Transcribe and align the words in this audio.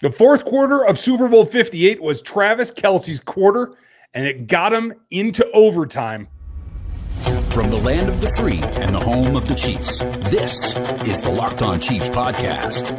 The 0.00 0.12
fourth 0.12 0.44
quarter 0.44 0.84
of 0.84 0.98
Super 0.98 1.26
Bowl 1.26 1.46
58 1.46 2.02
was 2.02 2.20
Travis 2.20 2.70
Kelce's 2.70 3.18
quarter, 3.18 3.72
and 4.12 4.26
it 4.26 4.46
got 4.46 4.70
him 4.70 4.92
into 5.10 5.50
overtime. 5.52 6.28
From 7.52 7.70
the 7.70 7.78
land 7.78 8.10
of 8.10 8.20
the 8.20 8.28
free 8.36 8.60
and 8.60 8.94
the 8.94 9.00
home 9.00 9.36
of 9.36 9.48
the 9.48 9.54
Chiefs, 9.54 10.00
this 10.30 10.76
is 11.06 11.18
the 11.20 11.30
Locked 11.30 11.62
On 11.62 11.80
Chiefs 11.80 12.10
podcast. 12.10 12.92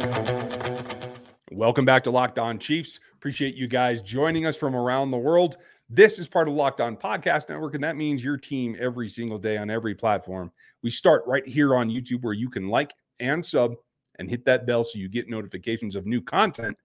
Welcome 1.52 1.84
back 1.84 2.02
to 2.02 2.10
Locked 2.10 2.40
On 2.40 2.58
Chiefs. 2.58 2.98
Appreciate 3.14 3.54
you 3.54 3.68
guys 3.68 4.00
joining 4.00 4.44
us 4.44 4.56
from 4.56 4.74
around 4.74 5.12
the 5.12 5.18
world. 5.18 5.56
This 5.88 6.18
is 6.18 6.26
part 6.26 6.48
of 6.48 6.54
Locked 6.54 6.80
On 6.80 6.96
Podcast 6.96 7.48
Network, 7.48 7.76
and 7.76 7.84
that 7.84 7.94
means 7.94 8.24
your 8.24 8.38
team 8.38 8.74
every 8.76 9.06
single 9.06 9.38
day 9.38 9.56
on 9.56 9.70
every 9.70 9.94
platform. 9.94 10.50
We 10.82 10.90
start 10.90 11.22
right 11.28 11.46
here 11.46 11.76
on 11.76 11.90
YouTube, 11.90 12.22
where 12.22 12.34
you 12.34 12.50
can 12.50 12.66
like 12.66 12.92
and 13.20 13.46
sub 13.46 13.74
and 14.18 14.28
hit 14.28 14.44
that 14.46 14.66
bell 14.66 14.82
so 14.82 14.98
you 14.98 15.08
get 15.08 15.28
notifications 15.28 15.94
of 15.94 16.04
new 16.04 16.20
content. 16.20 16.76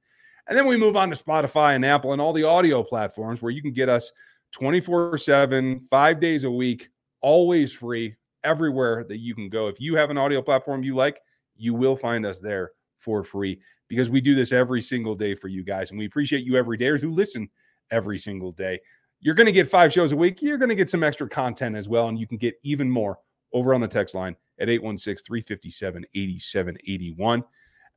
And 0.48 0.58
then 0.58 0.66
we 0.66 0.78
move 0.78 0.96
on 0.96 1.10
to 1.10 1.16
Spotify 1.16 1.76
and 1.76 1.86
Apple 1.86 2.12
and 2.12 2.22
all 2.22 2.34
the 2.34 2.44
audio 2.44 2.84
platforms 2.84 3.42
where 3.42 3.52
you 3.52 3.62
can 3.62 3.72
get 3.72 3.90
us 3.90 4.12
24 4.52 5.18
7, 5.18 5.88
five 5.90 6.20
days 6.20 6.44
a 6.44 6.52
week, 6.52 6.90
always 7.22 7.74
free, 7.74 8.16
everywhere 8.44 9.04
that 9.06 9.20
you 9.20 9.34
can 9.36 9.50
go. 9.50 9.68
If 9.68 9.80
you 9.80 9.96
have 9.96 10.10
an 10.10 10.18
audio 10.18 10.42
platform 10.42 10.84
you 10.84 10.96
like, 10.96 11.22
you 11.56 11.74
will 11.74 11.96
find 11.96 12.26
us 12.26 12.40
there 12.40 12.72
for 13.00 13.24
free 13.24 13.60
because 13.88 14.10
we 14.10 14.22
do 14.22 14.36
this 14.36 14.52
every 14.52 14.82
single 14.82 15.16
day 15.16 15.36
for 15.36 15.48
you 15.48 15.64
guys. 15.64 15.92
And 15.92 16.00
we 16.00 16.06
appreciate 16.06 16.44
you 16.44 16.58
every 16.58 16.78
day 16.78 16.90
who 16.90 17.12
listen 17.12 17.50
every 17.92 18.18
single 18.18 18.52
day. 18.52 18.80
You're 19.20 19.36
going 19.36 19.46
to 19.46 19.54
get 19.54 19.70
five 19.70 19.94
shows 19.94 20.12
a 20.12 20.16
week. 20.16 20.42
You're 20.42 20.58
going 20.58 20.70
to 20.70 20.76
get 20.76 20.90
some 20.90 21.04
extra 21.04 21.30
content 21.30 21.76
as 21.76 21.88
well. 21.88 22.10
And 22.10 22.20
you 22.20 22.28
can 22.28 22.38
get 22.38 22.56
even 22.64 22.90
more 22.90 23.20
over 23.54 23.74
on 23.74 23.82
the 23.82 23.88
text 23.88 24.16
line 24.16 24.36
at 24.60 24.70
816 24.70 25.26
357 25.26 26.06
8781 26.14 27.44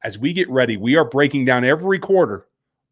as 0.02 0.18
we 0.18 0.32
get 0.32 0.48
ready, 0.50 0.76
we 0.76 0.96
are 0.96 1.04
breaking 1.04 1.44
down 1.44 1.64
every 1.64 1.98
quarter 1.98 2.46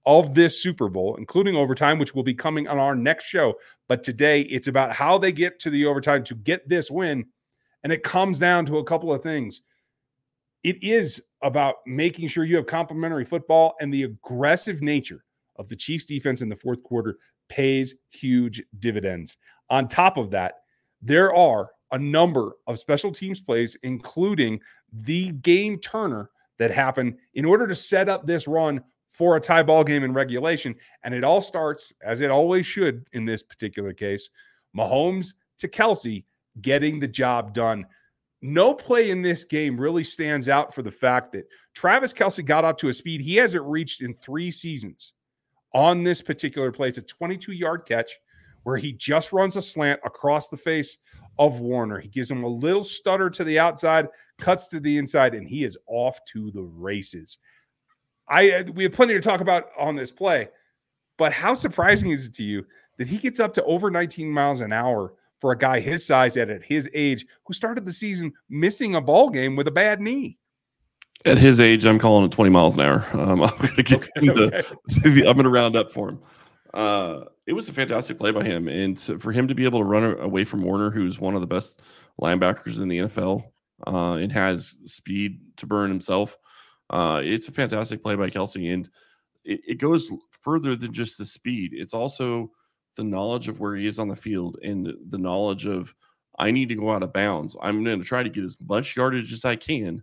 of 0.07 0.35
this 0.35 0.61
Super 0.63 0.89
Bowl, 0.89 1.17
including 1.17 1.57
overtime, 1.57 1.99
which 1.99 2.15
will 2.15 2.23
be 2.23 2.35
coming 2.35 2.69
on 2.69 2.79
our 2.79 2.95
next 2.95 3.25
show. 3.25 3.55
But 3.89 4.03
today, 4.03 4.43
it's 4.43 4.69
about 4.69 4.93
how 4.93 5.19
they 5.19 5.33
get 5.33 5.59
to 5.61 5.71
the 5.71 5.87
overtime 5.87 6.25
to 6.25 6.35
get 6.35 6.69
this 6.69 6.91
win. 6.91 7.27
And 7.83 7.93
it 7.93 8.03
comes 8.03 8.39
down 8.39 8.67
to 8.67 8.79
a 8.79 8.85
couple 8.85 9.13
of 9.13 9.23
things. 9.23 9.63
It 10.63 10.83
is 10.83 11.23
about 11.43 11.77
making 11.87 12.29
sure 12.29 12.45
you 12.45 12.57
have 12.57 12.67
complementary 12.67 13.25
football 13.25 13.75
and 13.81 13.93
the 13.93 14.05
aggressive 14.05 14.81
nature 14.81 15.25
of 15.57 15.69
the 15.69 15.77
Chiefs 15.77 16.07
defense 16.07 16.41
in 16.41 16.49
the 16.49 16.57
fourth 16.57 16.83
quarter 16.83 17.19
pays 17.49 17.95
huge 18.11 18.63
dividends. 18.79 19.37
On 19.71 19.87
top 19.87 20.17
of 20.17 20.31
that, 20.31 20.55
there 21.03 21.35
are 21.35 21.71
a 21.93 21.99
number 21.99 22.53
of 22.67 22.79
special 22.79 23.13
teams 23.13 23.41
plays, 23.41 23.77
including 23.83 24.59
the 24.93 25.33
game 25.33 25.79
turner 25.79 26.31
that 26.59 26.71
happened 26.71 27.17
in 27.35 27.45
order 27.45 27.67
to 27.67 27.75
set 27.75 28.09
up 28.09 28.27
this 28.27 28.47
run 28.47 28.83
for 29.13 29.37
a 29.37 29.41
tie 29.41 29.63
ball 29.63 29.85
game 29.85 30.03
in 30.03 30.13
regulation. 30.13 30.75
And 31.03 31.15
it 31.15 31.25
all 31.25 31.41
starts, 31.41 31.93
as 32.03 32.21
it 32.21 32.31
always 32.31 32.67
should 32.67 33.07
in 33.13 33.25
this 33.25 33.43
particular 33.43 33.93
case, 33.93 34.29
Mahomes 34.77 35.35
to 35.59 35.69
Kelce 35.69 36.25
getting 36.61 37.01
the 37.01 37.09
job 37.09 37.55
done. 37.55 37.87
No 38.43 38.75
play 38.75 39.11
in 39.11 39.23
this 39.23 39.45
game 39.45 39.81
really 39.81 40.05
stands 40.05 40.49
out 40.49 40.75
for 40.75 40.83
the 40.83 40.91
fact 40.91 41.33
that 41.33 41.47
Travis 41.75 42.13
Kelce 42.13 42.45
got 42.45 42.65
up 42.65 42.77
to 42.79 42.89
a 42.89 42.93
speed 42.93 43.21
he 43.21 43.37
hasn't 43.37 43.65
reached 43.65 44.03
in 44.03 44.15
three 44.15 44.51
seasons 44.51 45.13
on 45.73 46.03
this 46.03 46.21
particular 46.21 46.71
play. 46.71 46.89
It's 46.89 46.99
a 46.99 47.03
22 47.03 47.53
yard 47.53 47.87
catch 47.87 48.11
where 48.65 48.77
he 48.77 48.93
just 48.93 49.33
runs 49.33 49.57
a 49.57 49.63
slant 49.63 50.01
across 50.05 50.49
the 50.49 50.57
face 50.57 50.99
of 51.39 51.61
Warner. 51.61 52.01
He 52.01 52.09
gives 52.09 52.31
him 52.31 52.45
a 52.45 52.49
little 52.49 52.83
stutter 52.83 53.31
to 53.31 53.45
the 53.45 53.59
outside, 53.59 54.09
cuts 54.39 54.69
to 54.69 54.81
the 54.81 54.99
inside, 54.99 55.35
and 55.35 55.49
he 55.49 55.65
is 55.65 55.77
off 55.87 56.19
to 56.33 56.51
the 56.51 56.63
races. 56.63 57.39
I 58.29 58.51
uh, 58.51 58.65
we 58.75 58.85
have 58.85 58.93
plenty 58.93 59.15
to 59.15 59.21
talk 59.21 59.41
about 59.41 59.69
on 59.79 59.97
this 59.97 60.11
play, 60.11 60.49
but 61.19 61.33
how 61.33 61.55
surprising 61.55 62.11
is 62.11 62.27
it 62.27 62.35
to 62.35 62.43
you 62.43 62.65
that 62.99 63.07
he 63.07 63.19
gets 63.19 63.41
up 63.41 63.53
to 63.55 63.65
over 63.65 63.91
19 63.91 64.31
miles 64.31 64.61
an 64.61 64.73
hour 64.73 65.15
for 65.41 65.53
a 65.53 65.59
guy 65.59 65.81
his 65.81 66.07
size 66.07 66.37
and 66.37 66.51
at 66.51 66.63
his 66.63 66.89
age 66.95 67.27
who 67.47 67.53
started 67.53 67.85
the 67.85 67.93
season 67.93 68.33
missing 68.49 68.95
a 68.95 69.01
ball 69.01 69.29
game 69.29 69.57
with 69.57 69.69
a 69.69 69.73
bad 69.73 70.01
knee? 70.01 70.39
At 71.27 71.39
his 71.39 71.61
age, 71.61 71.87
I'm 71.87 71.99
calling 71.99 72.27
it 72.27 72.33
20 72.33 72.51
miles 72.51 72.77
an 72.77 72.83
hour. 72.83 73.07
Um, 73.13 73.43
I'm 73.43 73.57
going 73.57 73.77
to 73.77 73.83
get 73.83 74.11
okay, 74.17 74.27
the, 74.29 74.65
okay. 75.07 75.27
I'm 75.29 75.37
going 75.37 75.45
to 75.45 75.51
round 75.51 75.77
up 75.77 75.91
for 75.91 76.11
him. 76.11 76.21
Uh, 76.73 77.25
it 77.47 77.53
was 77.53 77.69
a 77.69 77.73
fantastic 77.73 78.19
play 78.19 78.31
by 78.31 78.43
him, 78.43 78.69
and 78.69 78.99
for 78.99 79.33
him 79.33 79.47
to 79.49 79.55
be 79.55 79.65
able 79.65 79.79
to 79.79 79.85
run 79.85 80.19
away 80.19 80.45
from 80.45 80.63
Warner, 80.63 80.91
who's 80.91 81.21
one 81.21 81.35
of 81.35 81.41
the 81.41 81.47
best 81.47 81.81
linebackers 82.21 82.81
in 82.81 82.89
the 82.89 82.99
NFL, 82.99 83.45
uh, 83.87 84.15
and 84.15 84.33
has 84.33 84.75
speed 84.87 85.41
to 85.57 85.67
burn 85.67 85.91
himself. 85.91 86.37
Uh, 86.91 87.21
it's 87.23 87.49
a 87.49 87.53
fantastic 87.53 88.03
play 88.03 88.15
by 88.15 88.29
Kelce, 88.29 88.73
and 88.73 88.89
it, 89.45 89.61
it, 89.67 89.75
goes 89.79 90.11
further 90.31 90.77
than 90.77 90.93
just 90.93 91.19
the 91.19 91.25
speed. 91.25 91.73
It's 91.75 91.95
also 91.95 92.51
the 92.97 93.05
knowledge 93.05 93.49
of 93.49 93.61
where 93.61 93.75
he 93.75 93.87
is 93.87 93.99
on 93.99 94.09
the 94.09 94.17
field 94.17 94.59
and 94.63 94.93
the 95.09 95.19
knowledge 95.19 95.67
of 95.67 95.95
I 96.39 96.51
need 96.51 96.69
to 96.69 96.75
go 96.75 96.91
out 96.91 97.03
of 97.03 97.13
bounds. 97.13 97.57
I'm 97.63 97.85
going 97.85 97.99
to 97.99 98.05
try 98.05 98.23
to 98.23 98.29
get 98.29 98.45
as 98.45 98.57
much 98.61 98.97
yardage 98.97 99.33
as 99.33 99.45
I 99.45 99.57
can, 99.57 100.03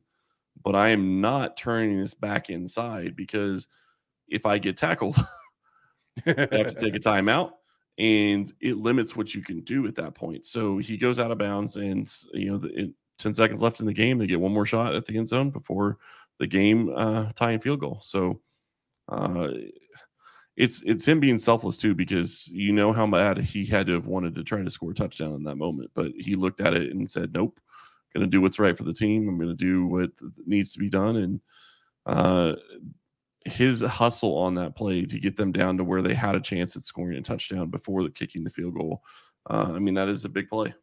but 0.64 0.76
I 0.76 0.90
am 0.90 1.22
not 1.22 1.58
turning 1.58 2.00
this 2.00 2.14
back 2.14 2.50
inside 2.50 3.16
because 3.16 3.68
if 4.28 4.46
I 4.46 4.58
get 4.58 4.78
tackled. 4.78 5.18
I 6.26 6.48
have 6.52 6.76
to 6.76 6.76
take 6.76 6.96
a 6.96 7.00
timeout 7.00 7.52
and 7.98 8.52
it 8.62 8.78
limits 8.78 9.16
what 9.16 9.36
you 9.36 9.42
can 9.44 9.62
do 9.62 9.88
at 9.88 9.96
that 9.96 10.16
point. 10.16 10.46
So 10.46 10.78
he 10.78 10.98
goes 10.98 11.20
out 11.20 11.32
of 11.32 11.38
bounds, 11.38 11.76
and 11.76 12.12
you 12.34 12.52
know, 12.52 12.58
the, 12.58 12.70
it, 12.70 12.90
ten 13.22 13.34
seconds 13.34 13.62
left 13.62 13.80
in 13.80 13.86
the 13.86 13.94
game, 13.94 14.18
they 14.18 14.28
get 14.28 14.40
one 14.40 14.54
more 14.54 14.66
shot 14.66 14.96
at 14.96 15.06
the 15.06 15.18
end 15.18 15.28
zone 15.28 15.50
before 15.50 15.98
the 16.40 16.48
game 16.48 16.92
uh, 16.96 17.32
tying 17.36 17.60
field 17.60 17.80
goal. 17.80 18.00
So 18.02 18.42
uh, 19.10 19.50
it's 20.58 20.82
it's 20.86 21.08
him 21.08 21.20
being 21.20 21.38
selfless 21.38 21.78
too, 21.78 21.96
because 21.96 22.48
you 22.48 22.72
know 22.72 22.92
how 22.92 23.06
mad 23.06 23.38
he 23.38 23.66
had 23.66 23.88
to 23.88 23.94
have 23.94 24.08
wanted 24.08 24.36
to 24.36 24.44
try 24.44 24.62
to 24.62 24.70
score 24.70 24.92
a 24.92 24.94
touchdown 24.94 25.34
in 25.34 25.44
that 25.44 25.56
moment, 25.56 25.92
but 25.94 26.12
he 26.18 26.36
looked 26.36 26.62
at 26.62 26.74
it 26.74 26.92
and 26.92 27.10
said, 27.10 27.34
"Nope, 27.34 27.60
going 28.14 28.26
to 28.26 28.30
do 28.30 28.42
what's 28.42 28.60
right 28.60 28.78
for 28.78 28.84
the 28.84 28.94
team. 28.94 29.28
I'm 29.28 29.38
going 29.38 29.50
to 29.50 29.56
do 29.56 29.86
what 29.86 30.12
needs 30.46 30.74
to 30.74 30.80
be 30.80 30.90
done." 30.90 31.16
And 31.18 31.42
uh, 32.06 32.56
his 33.46 33.82
hustle 33.82 34.38
on 34.38 34.56
that 34.56 34.76
play 34.76 35.06
to 35.06 35.20
get 35.20 35.36
them 35.36 35.52
down 35.52 35.78
to 35.78 35.84
where 35.84 36.02
they 36.02 36.14
had 36.14 36.36
a 36.36 36.42
chance 36.42 36.76
at 36.76 36.84
scoring 36.84 37.18
a 37.18 37.22
touchdown 37.22 37.70
before 37.70 38.04
the 38.04 38.10
kicking 38.10 38.44
the 38.44 38.50
field 38.50 38.76
goal. 38.76 39.04
Uh, 39.50 39.72
I 39.74 39.80
mean, 39.80 39.96
that 39.96 40.10
is 40.10 40.26
a 40.26 40.30
big 40.30 40.50
play. 40.50 40.74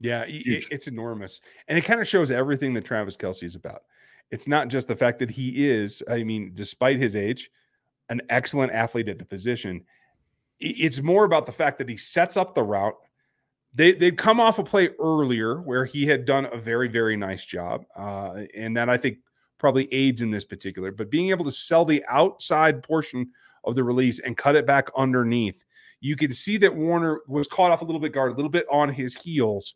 Yeah, 0.00 0.24
it, 0.26 0.64
it's 0.70 0.86
enormous. 0.86 1.40
And 1.68 1.78
it 1.78 1.82
kind 1.82 2.00
of 2.00 2.08
shows 2.08 2.30
everything 2.30 2.74
that 2.74 2.84
Travis 2.84 3.16
Kelce 3.16 3.44
is 3.44 3.54
about. 3.54 3.82
It's 4.30 4.48
not 4.48 4.68
just 4.68 4.88
the 4.88 4.96
fact 4.96 5.18
that 5.20 5.30
he 5.30 5.68
is, 5.68 6.02
I 6.10 6.24
mean, 6.24 6.50
despite 6.54 6.98
his 6.98 7.14
age, 7.14 7.50
an 8.08 8.20
excellent 8.28 8.72
athlete 8.72 9.08
at 9.08 9.18
the 9.18 9.24
position. 9.24 9.84
It's 10.60 11.00
more 11.00 11.24
about 11.24 11.46
the 11.46 11.52
fact 11.52 11.78
that 11.78 11.88
he 11.88 11.96
sets 11.96 12.36
up 12.36 12.54
the 12.54 12.62
route. 12.62 12.96
They, 13.74 13.92
they'd 13.92 14.18
come 14.18 14.40
off 14.40 14.58
a 14.58 14.64
play 14.64 14.90
earlier 14.98 15.60
where 15.60 15.84
he 15.84 16.06
had 16.06 16.24
done 16.24 16.46
a 16.52 16.58
very, 16.58 16.88
very 16.88 17.16
nice 17.16 17.44
job. 17.44 17.84
Uh, 17.96 18.42
and 18.54 18.76
that 18.76 18.88
I 18.88 18.96
think 18.96 19.18
probably 19.58 19.92
aids 19.92 20.20
in 20.20 20.30
this 20.30 20.44
particular, 20.44 20.92
but 20.92 21.10
being 21.10 21.30
able 21.30 21.44
to 21.44 21.50
sell 21.50 21.84
the 21.84 22.04
outside 22.08 22.82
portion 22.82 23.30
of 23.64 23.74
the 23.74 23.84
release 23.84 24.18
and 24.18 24.36
cut 24.36 24.56
it 24.56 24.66
back 24.66 24.90
underneath, 24.96 25.64
you 26.00 26.16
can 26.16 26.32
see 26.32 26.56
that 26.58 26.74
Warner 26.74 27.20
was 27.26 27.46
caught 27.46 27.70
off 27.70 27.80
a 27.82 27.84
little 27.84 28.00
bit 28.00 28.12
guard, 28.12 28.32
a 28.32 28.34
little 28.34 28.50
bit 28.50 28.66
on 28.70 28.90
his 28.90 29.16
heels 29.16 29.74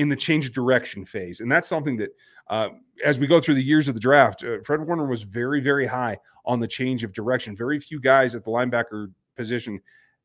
in 0.00 0.08
the 0.08 0.16
change 0.16 0.46
of 0.46 0.54
direction 0.54 1.04
phase. 1.04 1.40
And 1.40 1.52
that's 1.52 1.68
something 1.68 1.94
that, 1.98 2.10
uh, 2.48 2.70
as 3.04 3.20
we 3.20 3.26
go 3.26 3.38
through 3.38 3.56
the 3.56 3.62
years 3.62 3.86
of 3.86 3.92
the 3.92 4.00
draft, 4.00 4.42
uh, 4.42 4.62
Fred 4.64 4.80
Warner 4.80 5.06
was 5.06 5.24
very, 5.24 5.60
very 5.60 5.86
high 5.86 6.16
on 6.46 6.58
the 6.58 6.66
change 6.66 7.04
of 7.04 7.12
direction. 7.12 7.54
Very 7.54 7.78
few 7.78 8.00
guys 8.00 8.34
at 8.34 8.42
the 8.42 8.50
linebacker 8.50 9.12
position 9.36 9.78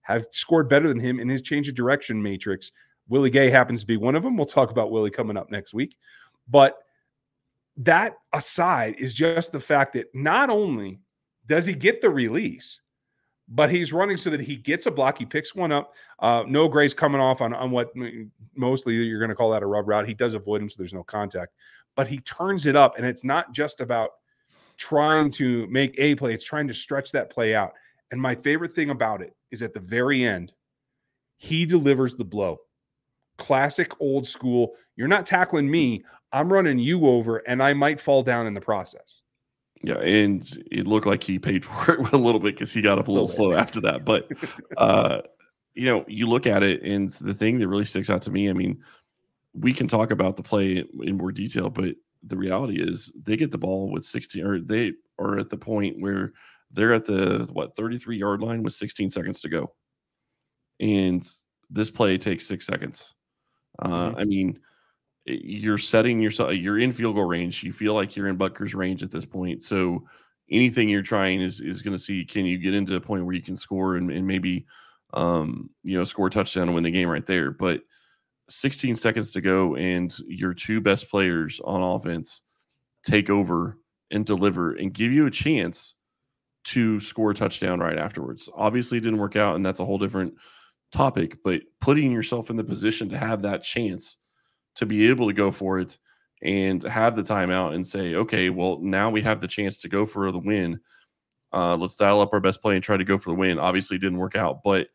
have 0.03 0.25
scored 0.31 0.69
better 0.69 0.87
than 0.87 0.99
him 0.99 1.19
in 1.19 1.27
his 1.27 1.41
change 1.41 1.67
of 1.67 1.75
direction 1.75 2.23
matrix. 2.23 2.71
Willie 3.09 3.29
Gay 3.29 3.49
happens 3.49 3.81
to 3.81 3.85
be 3.85 3.97
one 3.97 4.15
of 4.15 4.23
them. 4.23 4.37
We'll 4.37 4.45
talk 4.45 4.71
about 4.71 4.91
Willie 4.91 5.11
coming 5.11 5.35
up 5.35 5.51
next 5.51 5.73
week. 5.73 5.97
But 6.47 6.77
that 7.75 8.13
aside 8.31 8.95
is 8.97 9.13
just 9.13 9.51
the 9.51 9.59
fact 9.59 9.91
that 9.93 10.07
not 10.15 10.49
only 10.49 11.01
does 11.47 11.65
he 11.65 11.73
get 11.75 11.99
the 11.99 12.09
release, 12.09 12.79
but 13.47 13.69
he's 13.69 13.93
running 13.93 14.17
so 14.17 14.29
that 14.29 14.39
he 14.39 14.55
gets 14.55 14.85
a 14.85 14.91
block. 14.91 15.17
He 15.17 15.25
picks 15.25 15.53
one 15.53 15.71
up. 15.71 15.93
Uh, 16.19 16.43
Noah 16.47 16.69
Gray's 16.69 16.93
coming 16.93 17.21
off 17.21 17.41
on, 17.41 17.53
on 17.53 17.71
what 17.71 17.91
mostly 18.55 18.95
you're 18.95 19.19
going 19.19 19.29
to 19.29 19.35
call 19.35 19.51
that 19.51 19.63
a 19.63 19.67
rub 19.67 19.87
route. 19.87 20.07
He 20.07 20.13
does 20.13 20.33
avoid 20.33 20.61
him, 20.61 20.69
so 20.69 20.75
there's 20.77 20.93
no 20.93 21.03
contact, 21.03 21.53
but 21.95 22.07
he 22.07 22.19
turns 22.19 22.65
it 22.65 22.75
up. 22.75 22.97
And 22.97 23.05
it's 23.05 23.23
not 23.23 23.53
just 23.53 23.81
about 23.81 24.11
trying 24.77 25.31
to 25.31 25.67
make 25.67 25.95
a 25.97 26.15
play, 26.15 26.33
it's 26.33 26.45
trying 26.45 26.67
to 26.67 26.73
stretch 26.73 27.11
that 27.11 27.29
play 27.29 27.55
out. 27.55 27.73
And 28.11 28.21
my 28.21 28.35
favorite 28.35 28.73
thing 28.73 28.89
about 28.89 29.21
it 29.21 29.35
is 29.51 29.61
at 29.61 29.73
the 29.73 29.79
very 29.79 30.23
end, 30.23 30.53
he 31.37 31.65
delivers 31.65 32.15
the 32.15 32.25
blow. 32.25 32.57
Classic 33.37 33.91
old 33.99 34.25
school. 34.25 34.73
You're 34.95 35.07
not 35.07 35.25
tackling 35.25 35.69
me. 35.69 36.03
I'm 36.31 36.51
running 36.51 36.79
you 36.79 37.05
over 37.05 37.37
and 37.47 37.61
I 37.61 37.73
might 37.73 37.99
fall 37.99 38.23
down 38.23 38.47
in 38.47 38.53
the 38.53 38.61
process. 38.61 39.21
Yeah, 39.85 39.99
and 39.99 40.43
it 40.71 40.87
looked 40.87 41.05
like 41.05 41.23
he 41.23 41.37
paid 41.37 41.63
for 41.65 41.93
it 41.93 42.13
a 42.13 42.17
little 42.17 42.39
bit 42.39 42.55
because 42.55 42.73
he 42.73 42.81
got 42.81 42.97
up 42.97 43.07
a 43.07 43.11
little, 43.11 43.27
slow 43.27 43.53
after 43.53 43.79
that. 43.81 44.03
But 44.03 44.31
uh, 44.77 45.21
you 45.75 45.85
know, 45.85 46.05
you 46.07 46.27
look 46.27 46.47
at 46.47 46.63
it, 46.63 46.81
and 46.81 47.09
the 47.09 47.33
thing 47.33 47.59
that 47.59 47.67
really 47.67 47.85
sticks 47.85 48.09
out 48.09 48.21
to 48.23 48.31
me, 48.31 48.49
I 48.49 48.53
mean, 48.53 48.81
we 49.53 49.73
can 49.73 49.87
talk 49.87 50.11
about 50.11 50.37
the 50.37 50.43
play 50.43 50.83
in 51.03 51.17
more 51.17 51.31
detail, 51.31 51.69
but 51.69 51.95
the 52.23 52.37
reality 52.37 52.81
is 52.81 53.11
they 53.15 53.37
get 53.37 53.51
the 53.51 53.57
ball 53.57 53.91
with 53.91 54.03
16 54.03 54.43
or 54.43 54.59
they 54.59 54.93
are 55.19 55.37
at 55.37 55.49
the 55.49 55.57
point 55.57 55.99
where 55.99 56.33
They're 56.71 56.93
at 56.93 57.05
the 57.05 57.47
what 57.53 57.75
33 57.75 58.17
yard 58.17 58.41
line 58.41 58.63
with 58.63 58.73
16 58.73 59.11
seconds 59.11 59.39
to 59.41 59.49
go, 59.49 59.73
and 60.79 61.23
this 61.69 61.89
play 61.89 62.17
takes 62.17 62.47
six 62.47 62.65
seconds. 62.65 63.13
Uh, 63.79 64.09
mm-hmm. 64.09 64.17
I 64.17 64.25
mean, 64.25 64.59
you're 65.25 65.77
setting 65.77 66.19
yourself. 66.21 66.53
You're 66.53 66.79
in 66.79 66.91
field 66.91 67.15
goal 67.15 67.25
range. 67.25 67.63
You 67.63 67.73
feel 67.73 67.93
like 67.93 68.15
you're 68.15 68.27
in 68.27 68.37
Butker's 68.37 68.75
range 68.75 69.03
at 69.03 69.11
this 69.11 69.25
point. 69.25 69.63
So 69.63 70.03
anything 70.51 70.87
you're 70.87 71.01
trying 71.01 71.41
is 71.41 71.59
is 71.59 71.81
going 71.81 71.95
to 71.95 72.01
see 72.03 72.23
can 72.23 72.45
you 72.45 72.57
get 72.57 72.73
into 72.73 72.95
a 72.95 73.01
point 73.01 73.25
where 73.25 73.33
you 73.33 73.41
can 73.41 73.55
score 73.55 73.95
and, 73.95 74.11
and 74.11 74.25
maybe 74.25 74.65
um, 75.13 75.69
you 75.83 75.97
know 75.97 76.05
score 76.05 76.27
a 76.27 76.31
touchdown 76.31 76.63
and 76.63 76.75
win 76.75 76.83
the 76.83 76.91
game 76.91 77.09
right 77.09 77.25
there. 77.25 77.51
But 77.51 77.81
16 78.49 78.95
seconds 78.95 79.31
to 79.31 79.41
go, 79.41 79.75
and 79.75 80.15
your 80.27 80.53
two 80.53 80.79
best 80.79 81.09
players 81.09 81.59
on 81.63 81.81
offense 81.81 82.41
take 83.03 83.29
over 83.29 83.79
and 84.11 84.25
deliver 84.25 84.73
and 84.73 84.93
give 84.93 85.11
you 85.11 85.25
a 85.25 85.31
chance 85.31 85.95
to 86.65 86.99
score 86.99 87.31
a 87.31 87.35
touchdown 87.35 87.79
right 87.79 87.97
afterwards. 87.97 88.49
Obviously, 88.55 88.97
it 88.97 89.01
didn't 89.01 89.19
work 89.19 89.35
out, 89.35 89.55
and 89.55 89.65
that's 89.65 89.79
a 89.79 89.85
whole 89.85 89.97
different 89.97 90.35
topic. 90.91 91.37
But 91.43 91.61
putting 91.81 92.11
yourself 92.11 92.51
in 92.51 92.55
the 92.55 92.63
position 92.63 93.09
to 93.09 93.17
have 93.17 93.41
that 93.41 93.63
chance 93.63 94.17
to 94.75 94.85
be 94.85 95.07
able 95.09 95.27
to 95.27 95.33
go 95.33 95.51
for 95.51 95.79
it 95.79 95.97
and 96.41 96.83
have 96.83 97.15
the 97.15 97.23
timeout 97.23 97.73
and 97.73 97.85
say, 97.85 98.15
okay, 98.15 98.49
well, 98.49 98.79
now 98.81 99.09
we 99.09 99.21
have 99.21 99.39
the 99.41 99.47
chance 99.47 99.79
to 99.81 99.89
go 99.89 100.05
for 100.05 100.31
the 100.31 100.39
win. 100.39 100.79
Uh, 101.53 101.75
let's 101.75 101.95
dial 101.95 102.21
up 102.21 102.33
our 102.33 102.41
best 102.41 102.61
play 102.61 102.75
and 102.75 102.83
try 102.83 102.97
to 102.97 103.03
go 103.03 103.17
for 103.17 103.29
the 103.29 103.35
win. 103.35 103.57
Obviously, 103.57 103.97
didn't 103.97 104.19
work 104.19 104.35
out, 104.35 104.61
but 104.63 104.87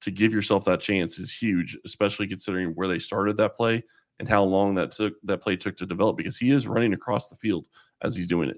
to 0.00 0.10
give 0.10 0.32
yourself 0.32 0.64
that 0.64 0.80
chance 0.80 1.18
is 1.18 1.34
huge, 1.34 1.76
especially 1.84 2.26
considering 2.26 2.70
where 2.70 2.88
they 2.88 2.98
started 2.98 3.36
that 3.36 3.56
play 3.56 3.82
and 4.18 4.28
how 4.28 4.42
long 4.42 4.74
that 4.74 4.90
took 4.90 5.14
that 5.24 5.42
play 5.42 5.56
took 5.56 5.76
to 5.76 5.86
develop 5.86 6.16
because 6.16 6.36
he 6.36 6.50
is 6.50 6.66
running 6.66 6.94
across 6.94 7.28
the 7.28 7.36
field 7.36 7.66
as 8.02 8.16
he's 8.16 8.26
doing 8.26 8.48
it. 8.48 8.56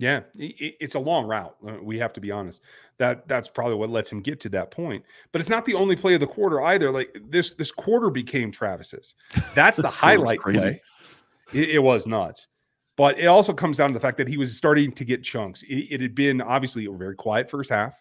Yeah, 0.00 0.20
it's 0.34 0.96
a 0.96 0.98
long 0.98 1.26
route. 1.26 1.54
Uh, 1.66 1.76
we 1.80 1.98
have 1.98 2.12
to 2.14 2.20
be 2.20 2.32
honest. 2.32 2.60
That 2.98 3.28
that's 3.28 3.48
probably 3.48 3.76
what 3.76 3.90
lets 3.90 4.10
him 4.10 4.20
get 4.20 4.40
to 4.40 4.48
that 4.50 4.72
point. 4.72 5.04
But 5.30 5.40
it's 5.40 5.50
not 5.50 5.64
the 5.64 5.74
only 5.74 5.94
play 5.94 6.14
of 6.14 6.20
the 6.20 6.26
quarter 6.26 6.62
either. 6.62 6.90
Like 6.90 7.16
this 7.28 7.52
this 7.52 7.70
quarter 7.70 8.10
became 8.10 8.50
Travis's. 8.50 9.14
That's 9.54 9.76
the 9.76 9.88
highlight 9.88 10.40
play. 10.40 10.80
It, 11.52 11.70
it, 11.70 11.78
was 11.78 12.06
nuts. 12.06 12.48
But 12.96 13.18
it 13.18 13.26
also 13.26 13.52
comes 13.52 13.76
down 13.76 13.90
to 13.90 13.94
the 13.94 14.00
fact 14.00 14.16
that 14.18 14.26
he 14.26 14.36
was 14.36 14.56
starting 14.56 14.90
to 14.92 15.04
get 15.04 15.22
chunks. 15.22 15.62
It, 15.62 15.92
it 15.92 16.00
had 16.00 16.14
been 16.14 16.40
obviously 16.40 16.86
a 16.86 16.92
very 16.92 17.14
quiet 17.14 17.48
first 17.48 17.70
half, 17.70 17.94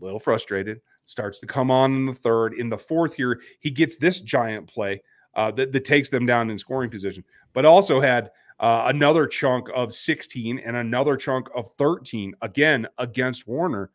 a 0.00 0.04
little 0.04 0.20
frustrated. 0.20 0.80
Starts 1.04 1.40
to 1.40 1.46
come 1.46 1.70
on 1.70 1.94
in 1.94 2.06
the 2.06 2.14
third. 2.14 2.54
In 2.54 2.68
the 2.68 2.78
fourth 2.78 3.14
here, 3.14 3.40
he 3.60 3.70
gets 3.70 3.96
this 3.96 4.20
giant 4.20 4.66
play 4.68 5.02
uh, 5.34 5.50
that, 5.52 5.72
that 5.72 5.84
takes 5.84 6.10
them 6.10 6.26
down 6.26 6.50
in 6.50 6.58
scoring 6.58 6.90
position, 6.90 7.24
but 7.54 7.64
also 7.64 8.00
had 8.00 8.30
uh, 8.60 8.84
another 8.86 9.26
chunk 9.26 9.68
of 9.74 9.92
16 9.92 10.58
and 10.58 10.76
another 10.76 11.16
chunk 11.16 11.48
of 11.54 11.68
13 11.78 12.34
again 12.42 12.86
against 12.98 13.46
Warner 13.46 13.90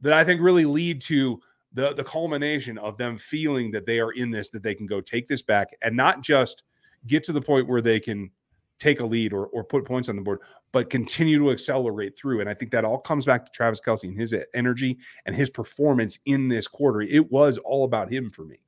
that 0.00 0.12
I 0.12 0.24
think 0.24 0.40
really 0.40 0.64
lead 0.64 1.00
to 1.02 1.40
the 1.72 1.92
the 1.92 2.04
culmination 2.04 2.78
of 2.78 2.96
them 2.96 3.18
feeling 3.18 3.70
that 3.72 3.86
they 3.86 4.00
are 4.00 4.12
in 4.12 4.30
this, 4.30 4.50
that 4.50 4.62
they 4.62 4.74
can 4.74 4.86
go 4.86 5.00
take 5.00 5.26
this 5.26 5.42
back 5.42 5.68
and 5.82 5.96
not 5.96 6.22
just 6.22 6.62
get 7.06 7.22
to 7.24 7.32
the 7.32 7.40
point 7.40 7.68
where 7.68 7.82
they 7.82 8.00
can 8.00 8.30
take 8.78 9.00
a 9.00 9.06
lead 9.06 9.32
or, 9.32 9.46
or 9.46 9.64
put 9.64 9.84
points 9.84 10.08
on 10.08 10.16
the 10.16 10.22
board, 10.22 10.40
but 10.70 10.88
continue 10.88 11.38
to 11.38 11.50
accelerate 11.50 12.16
through. 12.16 12.40
And 12.40 12.48
I 12.48 12.54
think 12.54 12.70
that 12.70 12.84
all 12.84 12.98
comes 12.98 13.24
back 13.24 13.44
to 13.44 13.50
Travis 13.50 13.80
Kelce 13.80 14.04
and 14.04 14.18
his 14.18 14.34
energy 14.54 14.98
and 15.26 15.34
his 15.34 15.50
performance 15.50 16.18
in 16.26 16.48
this 16.48 16.68
quarter. 16.68 17.02
It 17.02 17.30
was 17.32 17.58
all 17.58 17.84
about 17.84 18.12
him 18.12 18.30
for 18.30 18.44
me 18.44 18.60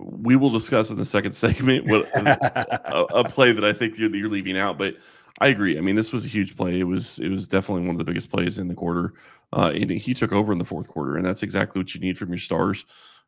we 0.00 0.36
will 0.36 0.50
discuss 0.50 0.90
in 0.90 0.96
the 0.96 1.04
second 1.04 1.32
segment 1.32 1.86
what 1.86 2.08
a, 2.14 3.06
a, 3.14 3.24
play 3.24 3.52
that 3.52 3.64
I 3.64 3.72
think 3.72 3.98
you're, 3.98 4.14
you're, 4.14 4.28
leaving 4.28 4.58
out. 4.58 4.78
But 4.78 4.96
I 5.40 5.48
agree. 5.48 5.78
I 5.78 5.80
mean, 5.80 5.96
this 5.96 6.12
was 6.12 6.24
a 6.24 6.28
huge 6.28 6.56
play. 6.56 6.80
It 6.80 6.84
was 6.84 7.18
it 7.18 7.28
was 7.28 7.48
definitely 7.48 7.86
one 7.86 7.94
of 7.94 7.98
the 7.98 8.04
biggest 8.04 8.30
plays 8.30 8.58
in 8.58 8.68
the 8.68 8.74
quarter, 8.74 9.14
uh, 9.52 9.72
and 9.74 9.90
he 9.90 10.14
took 10.14 10.32
over 10.32 10.52
in 10.52 10.58
the 10.58 10.64
fourth 10.64 10.88
quarter, 10.88 11.16
and 11.16 11.26
that's 11.26 11.42
exactly 11.42 11.80
what 11.80 11.94
you 11.94 12.00
need 12.00 12.18
from 12.18 12.28
your 12.28 12.38
stars. 12.38 12.84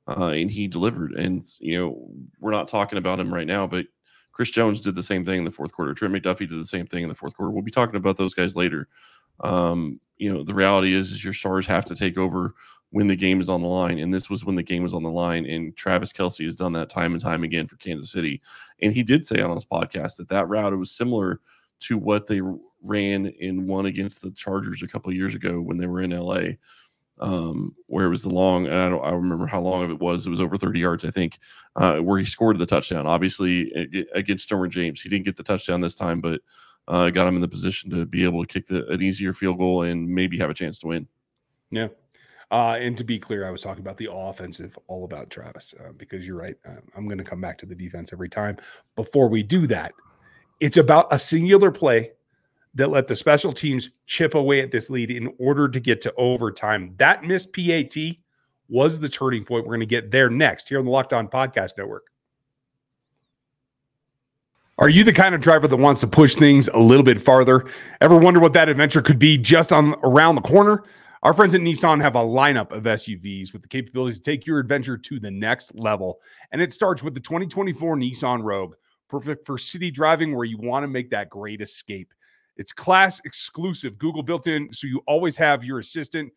Uh, 0.09 0.29
and 0.35 0.51
he 0.51 0.67
delivered. 0.67 1.13
And 1.13 1.45
you 1.61 1.79
know, 1.79 2.11
we're 2.41 2.51
not 2.51 2.69
talking 2.69 2.99
about 2.99 3.21
him 3.21 3.33
right 3.33 3.47
now, 3.47 3.67
but 3.67 3.87
Chris 4.33 4.51
Jones 4.51 4.81
did 4.81 4.95
the 4.95 5.03
same 5.03 5.25
thing 5.25 5.39
in 5.39 5.45
the 5.45 5.51
fourth 5.51 5.73
quarter. 5.73 5.95
Trent 5.95 6.15
McDuffie 6.15 6.49
did 6.49 6.59
the 6.59 6.65
same 6.65 6.87
thing 6.87 7.03
in 7.03 7.09
the 7.09 7.15
fourth 7.15 7.37
quarter. 7.37 7.53
We'll 7.53 7.63
be 7.63 7.71
talking 7.71 7.97
about 7.97 8.17
those 8.17 8.35
guys 8.35 8.57
later. 8.57 8.89
Um, 9.41 10.01
you 10.17 10.33
know, 10.33 10.43
the 10.43 10.55
reality 10.55 10.95
is, 10.95 11.13
is 11.13 11.25
your 11.25 11.33
stars 11.33 11.67
have 11.67 11.85
to 11.87 11.95
take 11.95 12.19
over 12.19 12.55
when 12.93 13.07
the 13.07 13.17
game 13.17 13.41
is 13.41 13.49
on 13.49 13.63
the 13.63 13.69
line. 13.69 13.99
And 13.99 14.13
this 14.13 14.29
was 14.29 14.45
when 14.45 14.55
the 14.55 14.63
game 14.63 14.83
was 14.83 14.95
on 14.95 15.03
the 15.03 15.11
line. 15.11 15.47
And 15.47 15.75
Travis 15.77 16.13
Kelce 16.13 16.45
has 16.45 16.57
done 16.57 16.75
that 16.75 16.91
time 16.91 17.13
and 17.13 17.21
time 17.21 17.43
again 17.43 17.67
for 17.67 17.77
Kansas 17.77 18.13
City. 18.13 18.41
And 18.81 18.93
he 18.93 19.03
did 19.03 19.25
say 19.27 19.41
on 19.41 19.55
his 19.55 19.65
podcast 19.65 20.17
that 20.17 20.29
that 20.29 20.49
route 20.49 20.77
was 20.79 20.91
similar 20.91 21.41
to 21.81 21.97
what 21.97 22.27
they 22.27 22.43
ran 22.85 23.27
in 23.27 23.67
one 23.67 23.87
against 23.87 24.21
the 24.21 24.31
Chargers 24.31 24.83
a 24.83 24.89
couple 24.89 25.13
years 25.13 25.35
ago 25.35 25.61
when 25.61 25.79
they 25.79 25.87
were 25.87 26.03
in 26.03 26.11
LA, 26.11 26.51
um, 27.19 27.75
where 27.87 28.05
it 28.05 28.11
was 28.11 28.23
the 28.23 28.29
long, 28.29 28.67
and 28.67 28.75
I 28.75 28.89
don't 28.89 29.05
I 29.05 29.11
remember 29.11 29.47
how 29.47 29.61
long 29.61 29.83
of 29.83 29.91
it 29.91 29.99
was. 29.99 30.27
It 30.27 30.31
was 30.31 30.41
over 30.41 30.59
30 30.59 30.79
yards, 30.79 31.05
I 31.05 31.11
think, 31.11 31.39
uh, 31.77 31.97
where 31.99 32.19
he 32.19 32.27
scored 32.27 32.59
the 32.59 32.67
touchdown. 32.67 33.07
Obviously, 33.07 33.73
against 34.15 34.49
Derwin 34.49 34.71
James, 34.71 35.01
he 35.01 35.09
didn't 35.09 35.25
get 35.25 35.37
the 35.37 35.43
touchdown 35.43 35.81
this 35.81 35.95
time, 35.95 36.21
but 36.21 36.41
uh, 36.89 37.11
got 37.11 37.27
him 37.27 37.37
in 37.37 37.41
the 37.41 37.49
position 37.49 37.91
to 37.91 38.05
be 38.05 38.25
able 38.25 38.45
to 38.45 38.53
kick 38.53 38.67
the, 38.67 38.87
an 38.89 39.01
easier 39.01 39.33
field 39.33 39.59
goal 39.59 39.83
and 39.83 40.09
maybe 40.09 40.39
have 40.39 40.51
a 40.51 40.55
chance 40.55 40.79
to 40.81 40.89
win. 40.89 41.09
Yeah, 41.71 41.89
uh, 42.53 42.77
and 42.79 42.99
to 42.99 43.03
be 43.03 43.19
clear, 43.19 43.47
I 43.47 43.51
was 43.51 43.63
talking 43.63 43.81
about 43.81 43.97
the 43.97 44.13
offensive, 44.13 44.79
all 44.87 45.05
about 45.05 45.31
Travis, 45.31 45.75
uh, 45.83 45.93
because 45.93 46.27
you're 46.27 46.37
right. 46.37 46.55
Uh, 46.69 46.77
I'm 46.95 47.09
going 47.09 47.17
to 47.17 47.25
come 47.25 47.41
back 47.41 47.57
to 47.59 47.67
the 47.67 47.75
defense 47.75 48.13
every 48.13 48.29
time. 48.29 48.59
Before 48.95 49.27
we 49.27 49.43
do 49.43 49.67
that, 49.69 49.95
it's 50.61 50.77
about 50.77 51.11
a 51.11 51.19
singular 51.19 51.71
play 51.71 52.13
that 52.75 52.91
let 52.91 53.09
the 53.09 53.17
special 53.17 53.53
teams 53.53 53.91
chip 54.05 54.35
away 54.35 54.61
at 54.61 54.71
this 54.71 54.91
lead 54.91 55.11
in 55.11 55.35
order 55.39 55.67
to 55.67 55.81
get 55.81 56.03
to 56.03 56.15
overtime. 56.17 56.95
That 56.99 57.25
missed 57.25 57.55
PAT 57.55 57.97
was 58.69 59.01
the 59.01 59.09
turning 59.09 59.47
point. 59.47 59.65
We're 59.65 59.77
going 59.77 59.81
to 59.81 59.87
get 59.87 60.11
there 60.11 60.29
next 60.29 60.69
here 60.69 60.79
on 60.79 60.85
the 60.85 60.91
Locked 60.91 61.15
On 61.15 61.29
Podcast 61.29 61.79
Network. 61.79 62.05
Are 64.77 64.91
you 64.91 65.05
the 65.05 65.13
kind 65.13 65.35
of 65.35 65.41
driver 65.41 65.69
that 65.69 65.77
wants 65.77 66.03
to 66.03 66.07
push 66.07 66.35
things 66.35 66.69
a 66.69 66.79
little 66.79 67.05
bit 67.05 67.21
farther? 67.21 67.65
Ever 68.03 68.19
wonder 68.19 68.41
what 68.41 68.53
that 68.55 68.69
adventure 68.69 69.01
could 69.01 69.19
be 69.19 69.39
just 69.39 69.73
on 69.73 69.95
around 70.03 70.35
the 70.35 70.43
corner? 70.43 70.83
Our 71.23 71.33
friends 71.33 71.55
at 71.55 71.61
Nissan 71.61 72.03
have 72.03 72.17
a 72.17 72.21
lineup 72.21 72.73
of 72.73 72.83
SUVs 72.83 73.53
with 73.53 73.63
the 73.63 73.69
capabilities 73.69 74.19
to 74.19 74.25
take 74.25 74.45
your 74.45 74.59
adventure 74.59 74.97
to 74.99 75.21
the 75.21 75.31
next 75.31 75.73
level. 75.77 76.19
And 76.51 76.61
it 76.61 76.73
starts 76.73 77.01
with 77.01 77.15
the 77.15 77.21
2024 77.21 77.95
Nissan 77.95 78.43
Rogue, 78.43 78.75
perfect 79.09 79.47
for 79.47 79.57
city 79.57 79.93
driving 79.93 80.35
where 80.35 80.45
you 80.45 80.59
want 80.59 80.83
to 80.83 80.89
make 80.89 81.11
that 81.11 81.31
great 81.31 81.61
escape. 81.61 82.13
It's 82.57 82.73
class 82.73 83.21
exclusive, 83.25 83.99
Google 83.99 84.25
built 84.25 84.49
in, 84.49 84.73
so 84.73 84.89
you 84.89 85.01
always 85.07 85.37
have 85.37 85.63
your 85.63 85.79
assistant 85.79 86.33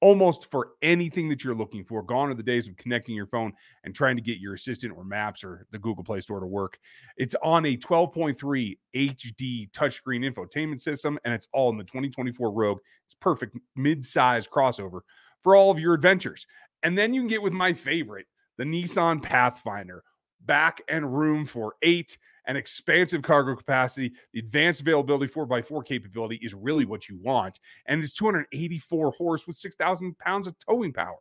almost 0.00 0.50
for 0.50 0.70
anything 0.82 1.28
that 1.28 1.42
you're 1.42 1.54
looking 1.54 1.84
for. 1.84 2.02
Gone 2.02 2.30
are 2.30 2.34
the 2.34 2.42
days 2.42 2.68
of 2.68 2.76
connecting 2.76 3.14
your 3.14 3.26
phone 3.26 3.52
and 3.84 3.94
trying 3.94 4.16
to 4.16 4.22
get 4.22 4.38
your 4.38 4.54
assistant 4.54 4.92
or 4.96 5.04
maps 5.04 5.42
or 5.42 5.66
the 5.70 5.78
Google 5.78 6.04
Play 6.04 6.20
Store 6.20 6.40
to 6.40 6.46
work. 6.46 6.78
It's 7.16 7.34
on 7.42 7.64
a 7.66 7.76
12.3 7.76 8.78
HD 8.94 9.70
touchscreen 9.70 10.30
infotainment 10.30 10.80
system, 10.80 11.18
and 11.24 11.32
it's 11.32 11.48
all 11.52 11.70
in 11.70 11.78
the 11.78 11.84
2024 11.84 12.52
Rogue. 12.52 12.78
It's 13.04 13.14
perfect 13.14 13.56
mid-size 13.74 14.46
crossover 14.46 15.00
for 15.42 15.56
all 15.56 15.70
of 15.70 15.80
your 15.80 15.94
adventures. 15.94 16.46
And 16.82 16.96
then 16.96 17.14
you 17.14 17.22
can 17.22 17.28
get 17.28 17.42
with 17.42 17.52
my 17.52 17.72
favorite, 17.72 18.26
the 18.58 18.64
Nissan 18.64 19.22
Pathfinder 19.22 20.02
back 20.46 20.82
and 20.88 21.16
room 21.16 21.46
for 21.46 21.74
eight 21.82 22.18
and 22.46 22.56
expansive 22.56 23.22
cargo 23.22 23.56
capacity. 23.56 24.12
The 24.32 24.38
advanced 24.38 24.80
availability 24.80 25.32
4x4 25.32 25.84
capability 25.84 26.36
is 26.42 26.54
really 26.54 26.84
what 26.84 27.08
you 27.08 27.18
want. 27.22 27.60
And 27.86 28.02
it's 28.02 28.14
284 28.14 29.12
horse 29.12 29.46
with 29.46 29.56
6,000 29.56 30.18
pounds 30.18 30.46
of 30.46 30.58
towing 30.58 30.92
power. 30.92 31.18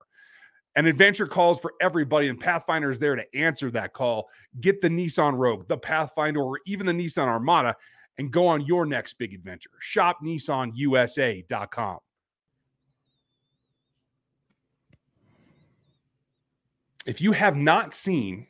An 0.78 0.88
adventure 0.88 1.26
calls 1.26 1.60
for 1.60 1.74
everybody, 1.82 2.28
and 2.28 2.40
Pathfinder 2.40 2.92
is 2.92 3.00
there 3.00 3.16
to 3.16 3.36
answer 3.36 3.72
that 3.72 3.94
call. 3.94 4.30
Get 4.60 4.82
the 4.82 4.90
Nissan 4.90 5.38
Rogue, 5.38 5.68
the 5.70 5.78
Pathfinder, 5.78 6.42
or 6.42 6.60
even 6.66 6.86
the 6.86 6.92
Nissan 6.92 7.28
Armada 7.28 7.76
and 8.18 8.32
go 8.32 8.48
on 8.48 8.66
your 8.66 8.86
next 8.86 9.14
big 9.14 9.34
adventure. 9.34 9.72
Shop 9.80 10.18
NissanUSA.com. 10.24 12.00
If 17.06 17.22
you 17.22 17.34
have 17.34 17.56
not 17.56 17.94
seen 17.94 18.48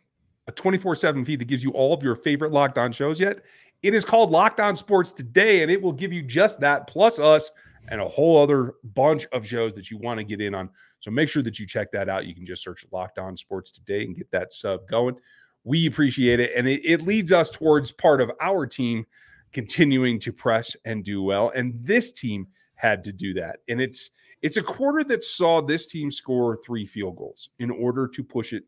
a 0.48 0.52
24 0.52 0.96
7 0.96 1.26
feed 1.26 1.40
that 1.40 1.48
gives 1.48 1.64
you 1.64 1.72
all 1.72 1.94
of 1.94 2.04
your 2.04 2.16
favorite 2.16 2.52
Locked 2.52 2.78
On 2.78 2.92
shows 2.92 3.20
yet. 3.20 3.42
It 3.84 3.94
is 3.94 4.06
called 4.06 4.32
Locked 4.32 4.60
On 4.60 4.76
Sports 4.76 5.12
Today, 5.12 5.62
and 5.62 5.72
it 5.72 5.82
will 5.82 5.92
give 5.92 6.14
you 6.14 6.22
just 6.22 6.60
that, 6.62 6.88
plus 6.88 7.20
us 7.20 7.52
and 7.90 8.02
a 8.02 8.08
whole 8.08 8.42
other 8.42 8.74
bunch 8.96 9.28
of 9.32 9.46
shows 9.46 9.74
that 9.76 9.92
you 9.92 9.98
want 9.98 10.18
to 10.18 10.24
get 10.24 10.42
in 10.42 10.56
on. 10.56 10.70
So 11.00 11.12
make 11.12 11.30
sure 11.30 11.44
that 11.44 11.60
you 11.60 11.68
check 11.68 11.92
that 11.92 12.10
out. 12.10 12.26
You 12.26 12.34
can 12.34 12.46
just 12.46 12.64
search 12.64 12.86
Locked 12.92 13.20
On 13.20 13.38
Sports 13.38 13.72
Today 13.72 14.04
and 14.04 14.16
get 14.16 14.32
that 14.32 14.54
sub 14.54 14.88
going. 14.88 15.16
We 15.64 15.86
appreciate 15.86 16.40
it. 16.40 16.52
And 16.56 16.68
it, 16.68 16.82
it 16.84 17.02
leads 17.02 17.32
us 17.32 17.52
towards 17.52 17.92
part 17.92 18.22
of 18.22 18.32
our 18.42 18.66
team 18.66 19.06
continuing 19.52 20.20
to 20.20 20.34
press 20.34 20.76
and 20.86 21.04
do 21.04 21.22
well. 21.22 21.52
And 21.56 21.74
this 21.80 22.12
team 22.12 22.48
had 22.76 23.04
to 23.04 23.14
do 23.14 23.34
that. 23.36 23.58
And 23.68 23.80
it's 23.80 24.12
it's 24.42 24.58
a 24.58 24.62
quarter 24.62 25.04
that 25.06 25.24
saw 25.24 25.62
this 25.62 25.88
team 25.88 26.12
score 26.12 26.60
three 26.64 26.86
field 26.86 27.16
goals 27.16 27.50
in 27.60 27.72
order 27.72 28.08
to 28.08 28.24
push 28.24 28.54
it 28.54 28.64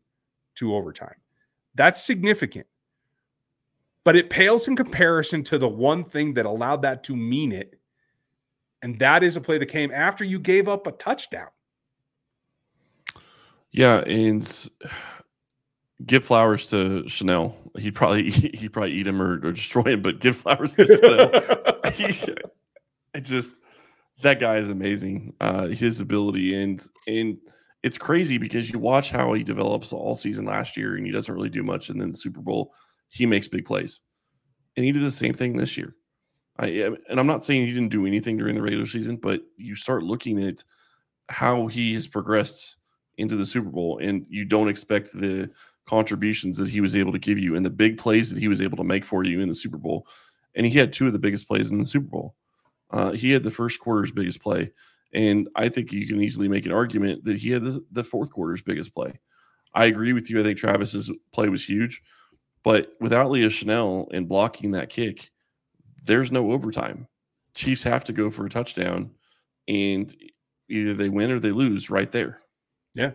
to 0.56 0.74
overtime. 0.74 1.14
That's 1.78 2.02
significant. 2.02 2.66
But 4.02 4.16
it 4.16 4.30
pales 4.30 4.66
in 4.66 4.74
comparison 4.74 5.44
to 5.44 5.58
the 5.58 5.68
one 5.68 6.02
thing 6.02 6.34
that 6.34 6.44
allowed 6.44 6.82
that 6.82 7.04
to 7.04 7.16
mean 7.16 7.52
it 7.52 7.78
And 8.82 8.98
that 8.98 9.22
is 9.22 9.36
a 9.36 9.40
play 9.40 9.58
that 9.58 9.66
came 9.66 9.92
after 9.92 10.24
you 10.24 10.40
gave 10.40 10.68
up 10.68 10.86
a 10.88 10.92
touchdown. 10.92 11.48
Yeah, 13.70 13.98
and 14.00 14.70
give 16.04 16.24
flowers 16.24 16.68
to 16.70 17.04
Chenal. 17.04 17.54
He'd 17.78 17.94
probably 17.94 18.30
he'd 18.30 18.72
probably 18.72 18.92
eat 18.92 19.06
him 19.06 19.22
or, 19.22 19.34
or 19.34 19.52
destroy 19.52 19.84
him, 19.84 20.02
but 20.02 20.18
give 20.18 20.36
flowers 20.36 20.74
to 20.76 20.84
Chenal. 20.84 21.92
he, 21.92 22.34
I 23.14 23.20
just 23.20 23.52
that 24.22 24.40
guy 24.40 24.56
is 24.56 24.68
amazing. 24.68 25.34
Uh, 25.40 25.68
his 25.68 26.00
ability 26.00 26.60
and 26.60 26.84
and 27.06 27.38
it's 27.82 27.98
crazy 27.98 28.38
because 28.38 28.70
you 28.72 28.78
watch 28.78 29.10
how 29.10 29.32
he 29.32 29.42
develops 29.42 29.92
all 29.92 30.14
season 30.14 30.44
last 30.44 30.76
year 30.76 30.96
and 30.96 31.06
he 31.06 31.12
doesn't 31.12 31.34
really 31.34 31.48
do 31.48 31.62
much, 31.62 31.88
and 31.88 32.00
then 32.00 32.10
the 32.10 32.16
Super 32.16 32.40
Bowl 32.40 32.74
he 33.08 33.24
makes 33.24 33.48
big 33.48 33.64
plays, 33.64 34.00
and 34.76 34.84
he 34.84 34.92
did 34.92 35.02
the 35.02 35.10
same 35.10 35.34
thing 35.34 35.56
this 35.56 35.76
year. 35.76 35.94
I 36.58 36.66
and 37.08 37.20
I'm 37.20 37.26
not 37.26 37.44
saying 37.44 37.66
he 37.66 37.72
didn't 37.72 37.90
do 37.90 38.06
anything 38.06 38.36
during 38.36 38.54
the 38.54 38.62
regular 38.62 38.86
season, 38.86 39.16
but 39.16 39.42
you 39.56 39.74
start 39.74 40.02
looking 40.02 40.42
at 40.42 40.62
how 41.28 41.66
he 41.66 41.94
has 41.94 42.06
progressed 42.06 42.76
into 43.16 43.36
the 43.36 43.46
Super 43.46 43.68
Bowl, 43.68 43.98
and 43.98 44.26
you 44.28 44.44
don't 44.44 44.68
expect 44.68 45.12
the 45.12 45.50
contributions 45.86 46.56
that 46.56 46.68
he 46.68 46.80
was 46.80 46.94
able 46.94 47.12
to 47.12 47.18
give 47.18 47.38
you 47.38 47.56
and 47.56 47.64
the 47.64 47.70
big 47.70 47.96
plays 47.96 48.30
that 48.30 48.38
he 48.38 48.48
was 48.48 48.60
able 48.60 48.76
to 48.76 48.84
make 48.84 49.04
for 49.04 49.24
you 49.24 49.40
in 49.40 49.48
the 49.48 49.54
Super 49.54 49.78
Bowl. 49.78 50.06
And 50.54 50.66
he 50.66 50.78
had 50.78 50.92
two 50.92 51.06
of 51.06 51.12
the 51.12 51.18
biggest 51.18 51.48
plays 51.48 51.70
in 51.70 51.78
the 51.78 51.86
Super 51.86 52.08
Bowl. 52.08 52.34
Uh, 52.90 53.12
he 53.12 53.30
had 53.30 53.42
the 53.42 53.50
first 53.50 53.80
quarter's 53.80 54.10
biggest 54.10 54.40
play. 54.40 54.70
And 55.14 55.48
I 55.56 55.68
think 55.68 55.92
you 55.92 56.06
can 56.06 56.22
easily 56.22 56.48
make 56.48 56.66
an 56.66 56.72
argument 56.72 57.24
that 57.24 57.36
he 57.36 57.50
had 57.50 57.62
the, 57.62 57.84
the 57.92 58.04
fourth 58.04 58.30
quarter's 58.30 58.62
biggest 58.62 58.94
play. 58.94 59.18
I 59.74 59.86
agree 59.86 60.12
with 60.12 60.28
you. 60.30 60.40
I 60.40 60.42
think 60.42 60.58
Travis's 60.58 61.10
play 61.32 61.48
was 61.48 61.66
huge. 61.66 62.02
But 62.62 62.92
without 63.00 63.30
Leo 63.30 63.48
Chenal 63.48 64.08
and 64.12 64.28
blocking 64.28 64.72
that 64.72 64.90
kick, 64.90 65.30
there's 66.04 66.32
no 66.32 66.52
overtime. 66.52 67.06
Chiefs 67.54 67.82
have 67.84 68.04
to 68.04 68.12
go 68.12 68.30
for 68.30 68.46
a 68.46 68.50
touchdown, 68.50 69.10
and 69.66 70.14
either 70.68 70.94
they 70.94 71.08
win 71.08 71.30
or 71.30 71.38
they 71.38 71.50
lose 71.50 71.90
right 71.90 72.10
there. 72.10 72.40
Yeah. 72.94 73.12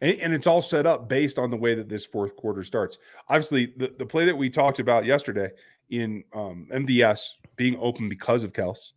And, 0.00 0.18
and, 0.18 0.34
it's 0.34 0.46
all 0.46 0.62
set 0.62 0.86
up 0.86 1.08
based 1.08 1.38
on 1.38 1.50
the 1.50 1.56
way 1.56 1.74
that 1.74 1.88
this 1.88 2.04
fourth 2.04 2.36
quarter 2.36 2.64
starts. 2.64 2.98
Obviously, 3.28 3.72
the, 3.76 3.92
the 3.98 4.06
play 4.06 4.24
that 4.24 4.36
we 4.36 4.50
talked 4.50 4.78
about 4.78 5.04
yesterday 5.04 5.50
in 5.90 6.24
um, 6.34 6.68
MVS 6.72 7.34
being 7.56 7.76
open 7.80 8.08
because 8.08 8.42
of 8.44 8.52
Kels 8.52 8.92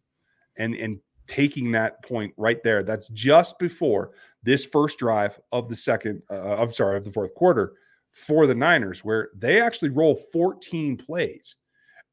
and, 0.58 0.76
and 0.76 1.00
taking 1.28 1.72
that 1.72 2.04
point 2.04 2.34
right 2.38 2.62
there, 2.64 2.84
that's 2.84 3.08
just 3.10 3.60
before 3.60 4.12
this 4.44 4.66
first 4.66 5.00
drive 5.00 5.40
of 5.52 5.70
the 5.70 5.76
second, 5.76 6.22
uh, 6.30 6.56
I'm 6.56 6.72
sorry, 6.72 6.98
of 6.98 7.04
the 7.04 7.12
fourth 7.12 7.34
quarter 7.36 7.74
for 8.12 8.46
the 8.46 8.56
Niners, 8.56 9.04
where 9.04 9.30
they 9.36 9.62
actually 9.62 9.90
roll 9.90 10.16
14 10.16 10.98
plays. 10.98 11.56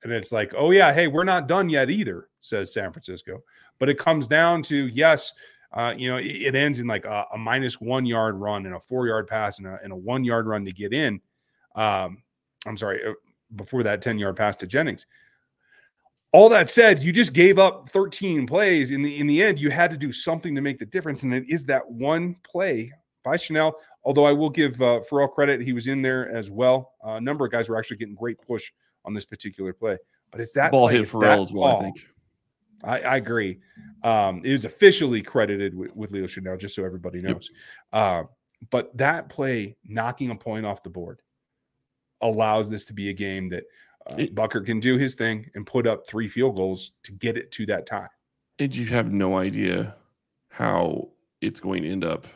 And 0.03 0.13
it's 0.13 0.33
like, 0.33 0.55
oh, 0.57 0.71
yeah, 0.71 0.93
hey, 0.93 1.09
we're 1.09 1.25
not 1.25 1.47
done 1.47 1.69
yet 1.69 1.91
either, 1.91 2.29
says 2.39 2.73
San 2.73 2.93
Francisco. 2.93 3.41
But 3.79 3.91
it 3.91 3.99
comes 3.99 4.27
down 4.27 4.63
to, 4.65 4.87
yes, 4.87 5.33
uh, 5.73 5.95
you 5.97 6.09
know, 6.09 6.17
it, 6.17 6.25
it, 6.25 6.55
ends 6.55 6.81
in 6.81 6.87
like 6.87 7.05
a, 7.05 7.27
a, 7.35 7.39
minus 7.39 7.81
one 7.81 8.05
yard 8.05 8.37
run 8.37 8.67
and 8.67 8.75
a 8.75 8.81
four 8.81 9.07
yard 9.07 9.29
pass 9.29 9.59
and 9.59 9.69
a, 9.69 9.79
and 9.85 9.93
a 9.93 9.97
one 9.97 10.25
yard 10.25 10.47
run 10.47 10.65
to 10.65 10.73
get 10.73 10.93
in. 10.93 11.21
Um, 11.77 12.23
I'm 12.67 12.77
sorry, 12.77 13.07
uh, 13.07 13.13
before 13.57 13.83
that 13.83 14.03
10 14.03 14.19
yard 14.19 14.37
pass 14.37 14.57
to 14.57 14.67
Jennings. 14.67 15.07
All 16.33 16.49
that 16.49 16.71
said, 16.71 17.03
you 17.03 17.13
just 17.13 17.33
gave 17.33 17.59
up 17.59 17.89
13 17.89 18.47
plays. 18.47 18.93
In 18.93 19.03
the 19.03 19.19
in 19.19 19.27
the 19.27 19.43
end, 19.43 19.59
you 19.59 19.71
had 19.71 19.91
to 19.91 19.97
do 19.97 20.13
something 20.13 20.55
to 20.55 20.61
make 20.61 20.79
the 20.79 20.87
difference, 20.87 21.25
and 21.25 21.35
it 21.35 21.49
is 21.49 21.65
that 21.67 21.89
one 21.91 22.37
play 22.45 22.93
by 23.25 23.37
Chenal. 23.37 23.73
Although 24.05 24.25
I 24.25 24.33
will 24.33 24.51
give 24.51 24.81
uh, 24.81 25.01
Ferrell 25.01 25.29
credit, 25.29 25.61
he 25.61 25.73
was 25.73 25.89
in 25.89 26.03
there 26.03 26.29
as 26.31 26.51
well. 26.51 26.93
Uh, 27.05 27.13
a 27.13 27.21
number 27.21 27.45
of 27.45 27.51
guys 27.51 27.69
were 27.69 27.77
actually 27.77 27.97
getting 27.97 28.15
great 28.15 28.41
push 28.41 28.71
on 29.05 29.13
this 29.13 29.25
particular 29.25 29.73
play, 29.73 29.99
but 30.31 30.41
it's 30.41 30.53
that 30.53 30.71
ball 30.71 30.89
play, 30.89 30.99
hit 30.99 31.09
Ferrell 31.09 31.43
as 31.43 31.53
well. 31.53 31.79
I 31.79 31.81
think 31.81 32.07
I, 32.85 33.01
I 33.01 33.17
agree. 33.17 33.59
Um, 34.03 34.43
it 34.45 34.53
was 34.53 34.65
officially 34.65 35.23
credited 35.23 35.75
with, 35.75 35.95
with 35.95 36.13
Leo 36.13 36.27
Chenal, 36.27 36.59
just 36.59 36.75
so 36.75 36.85
everybody 36.85 37.21
knows. 37.21 37.51
Yep. 37.93 38.03
Uh, 38.03 38.23
but 38.71 38.97
that 38.97 39.29
play, 39.29 39.77
knocking 39.87 40.31
a 40.31 40.37
point 40.37 40.67
off 40.67 40.83
the 40.83 40.91
board, 40.91 41.21
allows 42.21 42.69
this 42.69 42.85
to 42.87 42.93
be 42.93 43.09
a 43.09 43.15
game 43.15 43.49
that 43.51 43.65
it, 44.19 44.35
Butker 44.35 44.65
can 44.65 44.81
do 44.81 44.97
his 44.97 45.15
thing 45.15 45.51
and 45.55 45.67
put 45.67 45.87
up 45.87 46.07
three 46.07 46.29
field 46.29 46.57
goals 46.57 46.93
to 47.05 47.13
get 47.13 47.37
it 47.37 47.51
to 47.53 47.67
that 47.67 47.87
tie. 47.87 48.09
And 48.59 48.75
you 48.75 48.87
have 48.87 49.13
no 49.13 49.39
idea 49.39 49.95
how 50.49 51.09
it's 51.41 51.61
going 51.61 51.83
to 51.83 51.91
end 51.91 52.05
up 52.05 52.27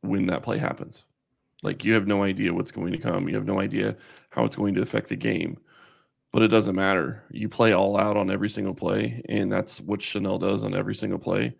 when 0.00 0.26
that 0.26 0.42
play 0.42 0.58
happens. 0.58 1.04
Like 1.62 1.84
you 1.84 1.94
have 1.94 2.06
no 2.06 2.24
idea 2.24 2.52
what's 2.52 2.72
going 2.72 2.92
to 2.92 2.98
come. 2.98 3.28
You 3.28 3.36
have 3.36 3.46
no 3.46 3.60
idea 3.60 3.96
how 4.30 4.44
it's 4.44 4.56
going 4.56 4.74
to 4.74 4.82
affect 4.82 5.08
the 5.08 5.16
game 5.16 5.58
but 6.32 6.42
it 6.42 6.48
doesn't 6.48 6.74
matter. 6.74 7.22
You 7.30 7.48
play 7.48 7.72
all 7.72 7.98
out 7.98 8.16
on 8.16 8.30
every 8.30 8.48
single 8.48 8.74
play, 8.74 9.22
and 9.28 9.52
that's 9.52 9.80
what 9.80 10.00
Chenal 10.00 10.40
does 10.40 10.64
on 10.64 10.74
every 10.74 10.94
single 10.94 11.18
play. 11.18 11.54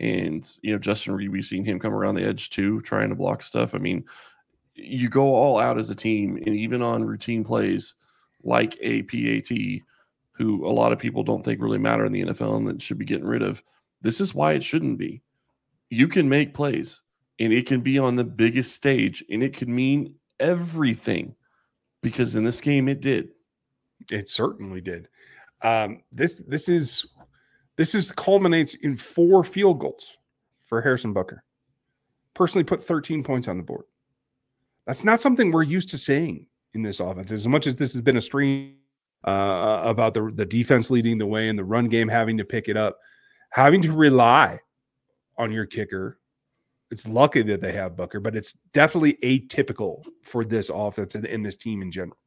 And 0.00 0.48
you 0.62 0.72
know, 0.72 0.78
Justin 0.78 1.14
Reid, 1.14 1.30
we've 1.30 1.44
seen 1.44 1.64
him 1.64 1.78
come 1.78 1.92
around 1.92 2.14
the 2.14 2.24
edge 2.24 2.50
too, 2.50 2.80
trying 2.80 3.10
to 3.10 3.14
block 3.14 3.42
stuff. 3.42 3.74
I 3.74 3.78
mean, 3.78 4.04
you 4.74 5.08
go 5.08 5.34
all 5.34 5.58
out 5.58 5.78
as 5.78 5.90
a 5.90 5.94
team, 5.94 6.36
and 6.38 6.56
even 6.56 6.82
on 6.82 7.04
routine 7.04 7.44
plays 7.44 7.94
like 8.44 8.78
a 8.80 9.02
PAT, 9.02 9.82
who 10.32 10.66
a 10.66 10.68
lot 10.68 10.92
of 10.92 10.98
people 10.98 11.22
don't 11.22 11.44
think 11.44 11.60
really 11.60 11.78
matter 11.78 12.04
in 12.04 12.12
the 12.12 12.24
NFL 12.24 12.56
and 12.56 12.68
that 12.68 12.82
should 12.82 12.98
be 12.98 13.04
getting 13.04 13.26
rid 13.26 13.42
of. 13.42 13.62
This 14.02 14.20
is 14.20 14.34
why 14.34 14.52
it 14.52 14.62
shouldn't 14.62 14.98
be. 14.98 15.22
You 15.90 16.08
can 16.08 16.28
make 16.28 16.54
plays, 16.54 17.02
and 17.38 17.52
it 17.52 17.66
can 17.66 17.80
be 17.80 17.98
on 17.98 18.14
the 18.14 18.24
biggest 18.24 18.74
stage, 18.74 19.24
and 19.30 19.42
it 19.42 19.54
can 19.54 19.74
mean 19.74 20.14
everything 20.40 21.34
because 22.02 22.36
in 22.36 22.44
this 22.44 22.60
game 22.60 22.88
it 22.88 23.00
did. 23.00 23.28
It 24.10 24.28
certainly 24.28 24.80
did. 24.80 25.08
Um, 25.62 26.02
this 26.12 26.42
this 26.46 26.68
is 26.68 27.06
this 27.76 27.94
is 27.94 28.12
culminates 28.12 28.74
in 28.74 28.96
four 28.96 29.44
field 29.44 29.80
goals 29.80 30.16
for 30.64 30.82
Harrison 30.82 31.14
Butker. 31.14 31.38
Personally, 32.34 32.64
put 32.64 32.84
13 32.84 33.22
points 33.22 33.48
on 33.48 33.56
the 33.56 33.62
board. 33.62 33.84
That's 34.86 35.04
not 35.04 35.20
something 35.20 35.50
we're 35.50 35.62
used 35.62 35.90
to 35.90 35.98
saying 35.98 36.46
in 36.74 36.82
this 36.82 37.00
offense. 37.00 37.32
As 37.32 37.48
much 37.48 37.66
as 37.66 37.76
this 37.76 37.92
has 37.92 38.02
been 38.02 38.16
a 38.16 38.20
stream 38.20 38.76
uh, 39.24 39.82
about 39.84 40.14
the 40.14 40.30
the 40.34 40.44
defense 40.44 40.90
leading 40.90 41.18
the 41.18 41.26
way 41.26 41.48
and 41.48 41.58
the 41.58 41.64
run 41.64 41.88
game 41.88 42.08
having 42.08 42.36
to 42.38 42.44
pick 42.44 42.68
it 42.68 42.76
up, 42.76 42.98
having 43.50 43.80
to 43.82 43.92
rely 43.92 44.58
on 45.38 45.52
your 45.52 45.66
kicker. 45.66 46.18
It's 46.90 47.06
lucky 47.08 47.42
that 47.42 47.60
they 47.60 47.72
have 47.72 47.96
Butker, 47.96 48.22
but 48.22 48.36
it's 48.36 48.52
definitely 48.72 49.14
atypical 49.24 50.04
for 50.22 50.44
this 50.44 50.70
offense 50.72 51.14
and, 51.16 51.26
and 51.26 51.44
this 51.44 51.56
team 51.56 51.82
in 51.82 51.90
general. 51.90 52.18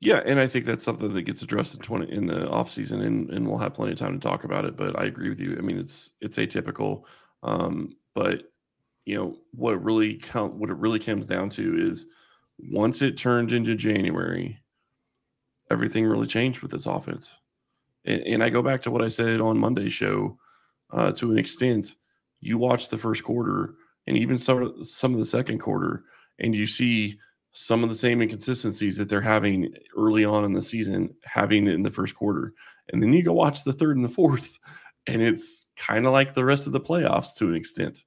Yeah, 0.00 0.20
and 0.26 0.40
I 0.40 0.48
think 0.48 0.64
that's 0.64 0.82
something 0.82 1.12
that 1.12 1.22
gets 1.22 1.42
addressed 1.42 1.74
in 1.76 1.80
twenty 1.80 2.10
in 2.12 2.26
the 2.26 2.48
off 2.48 2.68
season, 2.68 3.02
and 3.02 3.30
and 3.30 3.46
we'll 3.46 3.58
have 3.58 3.74
plenty 3.74 3.92
of 3.92 3.98
time 3.98 4.18
to 4.18 4.28
talk 4.28 4.42
about 4.42 4.64
it. 4.64 4.76
But 4.76 4.98
I 4.98 5.04
agree 5.04 5.28
with 5.28 5.38
you. 5.38 5.56
I 5.56 5.60
mean, 5.60 5.78
it's 5.78 6.10
it's 6.20 6.38
atypical, 6.38 7.02
um, 7.44 7.94
but 8.14 8.50
you 9.04 9.16
know 9.16 9.36
what 9.52 9.84
really 9.84 10.16
count 10.16 10.54
what 10.54 10.70
it 10.70 10.76
really 10.76 10.98
comes 10.98 11.28
down 11.28 11.50
to 11.50 11.78
is 11.78 12.06
once 12.70 13.02
it 13.02 13.16
turned 13.16 13.52
into 13.52 13.74
January, 13.74 14.58
everything 15.70 16.06
really 16.06 16.26
changed 16.26 16.60
with 16.60 16.70
this 16.70 16.86
offense. 16.86 17.36
And, 18.04 18.20
and 18.22 18.44
I 18.44 18.50
go 18.50 18.62
back 18.62 18.82
to 18.82 18.90
what 18.90 19.02
I 19.02 19.08
said 19.08 19.40
on 19.40 19.58
Monday's 19.58 19.92
show. 19.92 20.38
Uh, 20.90 21.10
to 21.12 21.30
an 21.32 21.38
extent, 21.38 21.96
you 22.40 22.58
watch 22.58 22.88
the 22.88 22.98
first 22.98 23.24
quarter 23.24 23.74
and 24.06 24.16
even 24.16 24.38
some 24.38 24.84
some 24.84 25.12
of 25.12 25.18
the 25.18 25.24
second 25.24 25.58
quarter, 25.58 26.04
and 26.38 26.54
you 26.54 26.66
see 26.66 27.18
some 27.52 27.82
of 27.82 27.90
the 27.90 27.96
same 27.96 28.20
inconsistencies 28.20 28.96
that 28.96 29.08
they're 29.08 29.20
having 29.20 29.72
early 29.96 30.24
on 30.24 30.44
in 30.44 30.52
the 30.52 30.62
season, 30.62 31.14
having 31.24 31.66
in 31.66 31.82
the 31.82 31.90
first 31.90 32.14
quarter. 32.14 32.52
And 32.92 33.02
then 33.02 33.12
you 33.12 33.22
go 33.22 33.32
watch 33.32 33.62
the 33.62 33.72
third 33.72 33.96
and 33.96 34.04
the 34.04 34.08
fourth, 34.10 34.58
and 35.06 35.22
it's 35.22 35.66
kind 35.76 36.06
of 36.06 36.12
like 36.12 36.34
the 36.34 36.44
rest 36.44 36.66
of 36.66 36.72
the 36.72 36.80
playoffs 36.80 37.34
to 37.36 37.48
an 37.48 37.54
extent. 37.54 38.04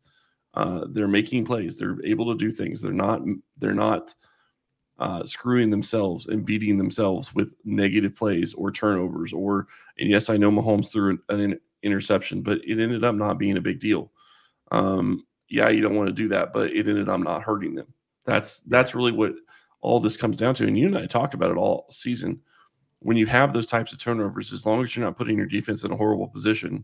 Uh, 0.54 0.86
they're 0.90 1.08
making 1.08 1.46
plays. 1.46 1.78
They're 1.78 1.98
able 2.06 2.32
to 2.32 2.38
do 2.38 2.52
things. 2.52 2.82
They're 2.82 2.92
not. 2.92 3.22
They're 3.58 3.74
not 3.74 4.14
uh, 5.00 5.24
screwing 5.24 5.70
themselves 5.70 6.28
and 6.28 6.46
beating 6.46 6.78
themselves 6.78 7.34
with 7.36 7.56
negative 7.66 8.16
plays 8.16 8.54
or 8.54 8.72
turnovers. 8.72 9.34
Or 9.34 9.68
and 10.00 10.10
yes, 10.10 10.30
I 10.30 10.38
know 10.38 10.52
Mahomes 10.52 10.92
threw 10.92 11.20
an, 11.30 11.42
an 11.42 11.60
interception, 11.84 12.42
but 12.42 12.60
it 12.66 12.80
ended 12.80 13.04
up 13.04 13.16
not 13.16 13.38
being 13.38 13.58
a 13.58 13.62
big 13.62 13.80
deal. 13.80 14.12
Um, 14.72 15.26
yeah, 15.50 15.70
you 15.70 15.82
don't 15.82 15.96
want 15.96 16.08
to 16.08 16.14
do 16.14 16.28
that, 16.30 16.54
but 16.54 16.72
it 16.72 16.88
ended 16.88 17.10
up 17.10 17.20
not 17.20 17.44
hurting 17.44 17.76
them. 17.76 17.94
That's 18.24 18.62
that's 18.62 18.96
really 18.96 19.12
what 19.12 19.34
all 19.82 20.00
this 20.00 20.18
comes 20.18 20.38
down 20.38 20.56
to. 20.56 20.68
And 20.68 20.78
you 20.78 20.88
and 20.88 20.98
I 20.98 21.06
talked 21.06 21.34
about 21.34 21.52
it 21.52 21.58
all 21.58 21.86
season. 21.92 22.42
When 23.00 23.18
you 23.18 23.28
have 23.28 23.54
those 23.54 23.68
types 23.68 23.92
of 23.94 24.00
turnovers, 24.00 24.52
as 24.52 24.66
long 24.66 24.82
as 24.82 24.96
you're 24.96 25.06
not 25.06 25.18
putting 25.18 25.38
your 25.38 25.46
defense 25.46 25.84
in 25.84 25.92
a 25.92 25.96
horrible 25.96 26.28
position, 26.28 26.84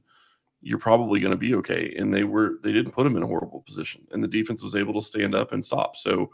you're 0.61 0.77
probably 0.77 1.19
going 1.19 1.31
to 1.31 1.37
be 1.37 1.55
okay. 1.55 1.95
And 1.97 2.13
they 2.13 2.23
were 2.23 2.59
they 2.61 2.71
didn't 2.71 2.91
put 2.91 3.05
them 3.05 3.17
in 3.17 3.23
a 3.23 3.27
horrible 3.27 3.61
position, 3.61 4.05
and 4.11 4.23
the 4.23 4.27
defense 4.27 4.61
was 4.61 4.75
able 4.75 4.93
to 4.93 5.07
stand 5.07 5.33
up 5.33 5.53
and 5.53 5.65
stop. 5.65 5.95
So 5.95 6.31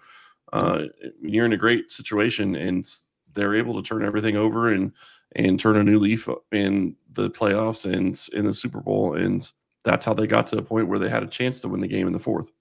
uh, 0.54 0.84
you're 1.22 1.46
in 1.46 1.54
a 1.54 1.58
great 1.58 1.92
situation, 1.92 2.56
and 2.56 2.90
they're 3.34 3.56
able 3.56 3.74
to 3.76 3.88
turn 3.88 4.04
everything 4.04 4.36
over 4.36 4.72
and 4.72 4.92
and 5.36 5.60
turn 5.60 5.78
a 5.78 5.84
new 5.84 6.00
leaf 6.00 6.28
in 6.52 6.96
the 7.14 7.30
playoffs 7.30 7.92
and 7.92 8.28
in 8.34 8.46
the 8.46 8.54
Super 8.54 8.80
Bowl, 8.80 9.16
and 9.16 9.52
that's 9.84 10.06
how 10.06 10.14
they 10.14 10.28
got 10.28 10.48
to 10.48 10.58
a 10.58 10.62
point 10.62 10.88
where 10.88 11.00
they 11.00 11.10
had 11.10 11.24
a 11.24 11.28
chance 11.28 11.62
to 11.62 11.68
win 11.68 11.82
the 11.82 11.88
game 11.88 12.08
in 12.08 12.14
the 12.14 12.20
fourth 12.20 12.52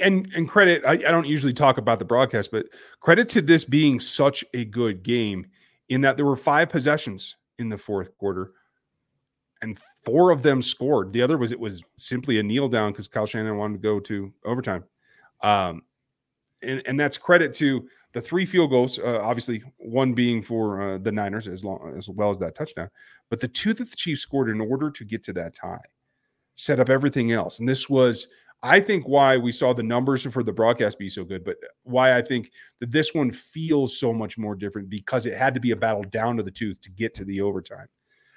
and 0.00 0.30
and 0.34 0.48
credit 0.48 0.82
I, 0.86 0.92
I, 0.92 0.96
don't 0.96 1.26
usually 1.26 1.52
talk 1.52 1.78
about 1.78 1.98
the 1.98 2.04
broadcast 2.04 2.52
but 2.52 2.66
credit 3.00 3.28
to 3.30 3.42
this 3.42 3.64
being 3.64 3.98
such 3.98 4.44
a 4.54 4.64
good 4.66 5.02
game 5.02 5.46
in 5.88 6.00
that 6.02 6.16
there 6.16 6.24
were 6.24 6.36
five 6.36 6.68
possessions 6.68 7.36
in 7.58 7.68
the 7.68 7.76
fourth 7.76 8.16
quarter 8.16 8.52
and 9.62 9.78
four 10.04 10.30
of 10.30 10.42
them 10.42 10.62
scored. 10.62 11.12
The 11.12 11.22
other 11.22 11.38
was 11.38 11.52
it 11.52 11.58
was 11.58 11.82
simply 11.96 12.38
a 12.38 12.42
kneel 12.42 12.68
down 12.68 12.92
because 12.92 13.08
Kyle 13.08 13.26
Shanahan 13.26 13.56
wanted 13.56 13.74
to 13.74 13.80
go 13.80 13.98
to 14.00 14.32
overtime. 14.44 14.84
Um, 15.42 15.82
and, 16.64 16.82
and 16.86 16.98
that's 16.98 17.18
credit 17.18 17.54
to 17.54 17.86
the 18.14 18.20
three 18.20 18.46
field 18.46 18.70
goals, 18.70 18.98
uh, 18.98 19.20
obviously 19.22 19.62
one 19.76 20.14
being 20.14 20.40
for 20.40 20.80
uh, 20.80 20.98
the 20.98 21.12
Niners 21.12 21.48
as 21.48 21.64
long 21.64 21.94
as 21.96 22.08
well 22.08 22.30
as 22.30 22.38
that 22.38 22.54
touchdown, 22.54 22.88
but 23.28 23.40
the 23.40 23.48
two 23.48 23.74
that 23.74 23.90
the 23.90 23.96
Chiefs 23.96 24.22
scored 24.22 24.48
in 24.48 24.60
order 24.60 24.90
to 24.90 25.04
get 25.04 25.22
to 25.24 25.32
that 25.34 25.54
tie 25.54 25.80
set 26.54 26.78
up 26.78 26.88
everything 26.88 27.32
else. 27.32 27.58
And 27.58 27.68
this 27.68 27.90
was, 27.90 28.28
I 28.62 28.80
think, 28.80 29.06
why 29.08 29.36
we 29.36 29.52
saw 29.52 29.74
the 29.74 29.82
numbers 29.82 30.22
for 30.22 30.44
the 30.44 30.52
broadcast 30.52 30.98
be 30.98 31.08
so 31.08 31.24
good, 31.24 31.44
but 31.44 31.56
why 31.82 32.16
I 32.16 32.22
think 32.22 32.52
that 32.80 32.92
this 32.92 33.12
one 33.12 33.32
feels 33.32 33.98
so 33.98 34.12
much 34.12 34.38
more 34.38 34.54
different 34.54 34.88
because 34.88 35.26
it 35.26 35.34
had 35.34 35.52
to 35.54 35.60
be 35.60 35.72
a 35.72 35.76
battle 35.76 36.04
down 36.04 36.36
to 36.36 36.42
the 36.42 36.50
tooth 36.52 36.80
to 36.82 36.90
get 36.92 37.14
to 37.14 37.24
the 37.24 37.40
overtime. 37.40 37.88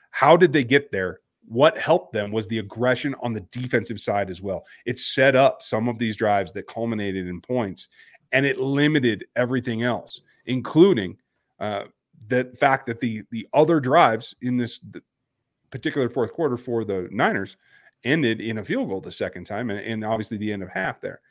How 0.09 0.35
did 0.35 0.51
they 0.51 0.63
get 0.63 0.91
there? 0.91 1.19
What 1.45 1.77
helped 1.77 2.11
them 2.11 2.31
was 2.31 2.47
the 2.47 2.59
aggression 2.59 3.15
on 3.21 3.33
the 3.33 3.45
defensive 3.51 4.01
side 4.01 4.29
as 4.29 4.41
well. 4.41 4.65
It 4.85 4.99
set 4.99 5.35
up 5.35 5.61
some 5.61 5.87
of 5.87 5.97
these 5.97 6.17
drives 6.17 6.51
that 6.53 6.67
culminated 6.67 7.27
in 7.27 7.39
points 7.39 7.87
and 8.31 8.45
it 8.45 8.59
limited 8.59 9.25
everything 9.35 9.83
else, 9.83 10.21
including 10.45 11.17
uh, 11.59 11.83
the 12.27 12.45
fact 12.59 12.85
that 12.87 12.99
the 12.99 13.23
the 13.31 13.47
other 13.53 13.79
drives 13.79 14.35
in 14.41 14.57
this 14.57 14.79
particular 15.69 16.09
fourth 16.09 16.33
quarter 16.33 16.57
for 16.57 16.83
the 16.83 17.07
Niners 17.11 17.57
ended 18.03 18.41
in 18.41 18.59
a 18.59 18.63
field 18.63 18.89
goal 18.89 19.01
the 19.01 19.11
second 19.11 19.45
time, 19.45 19.69
and, 19.69 19.79
and 19.79 20.05
obviously 20.05 20.37
the 20.37 20.51
end 20.51 20.63
of 20.63 20.69
half 20.69 21.01
there. 21.01 21.21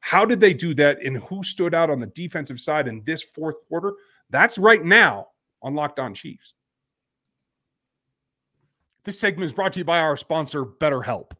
How 0.00 0.24
did 0.24 0.40
they 0.40 0.52
do 0.52 0.74
that, 0.74 1.02
and 1.02 1.16
who 1.16 1.42
stood 1.42 1.74
out 1.74 1.90
on 1.90 2.00
the 2.00 2.06
defensive 2.08 2.60
side 2.60 2.88
in 2.88 3.02
this 3.04 3.22
fourth 3.22 3.56
quarter? 3.68 3.94
That's 4.30 4.58
right 4.58 4.84
now 4.84 5.28
on 5.62 5.74
Locked 5.74 5.98
On 5.98 6.12
Chiefs. 6.12 6.54
This 9.04 9.18
segment 9.18 9.44
is 9.44 9.54
brought 9.54 9.72
to 9.74 9.80
you 9.80 9.84
by 9.84 10.00
our 10.00 10.16
sponsor, 10.16 10.64
BetterHelp. 10.64 11.32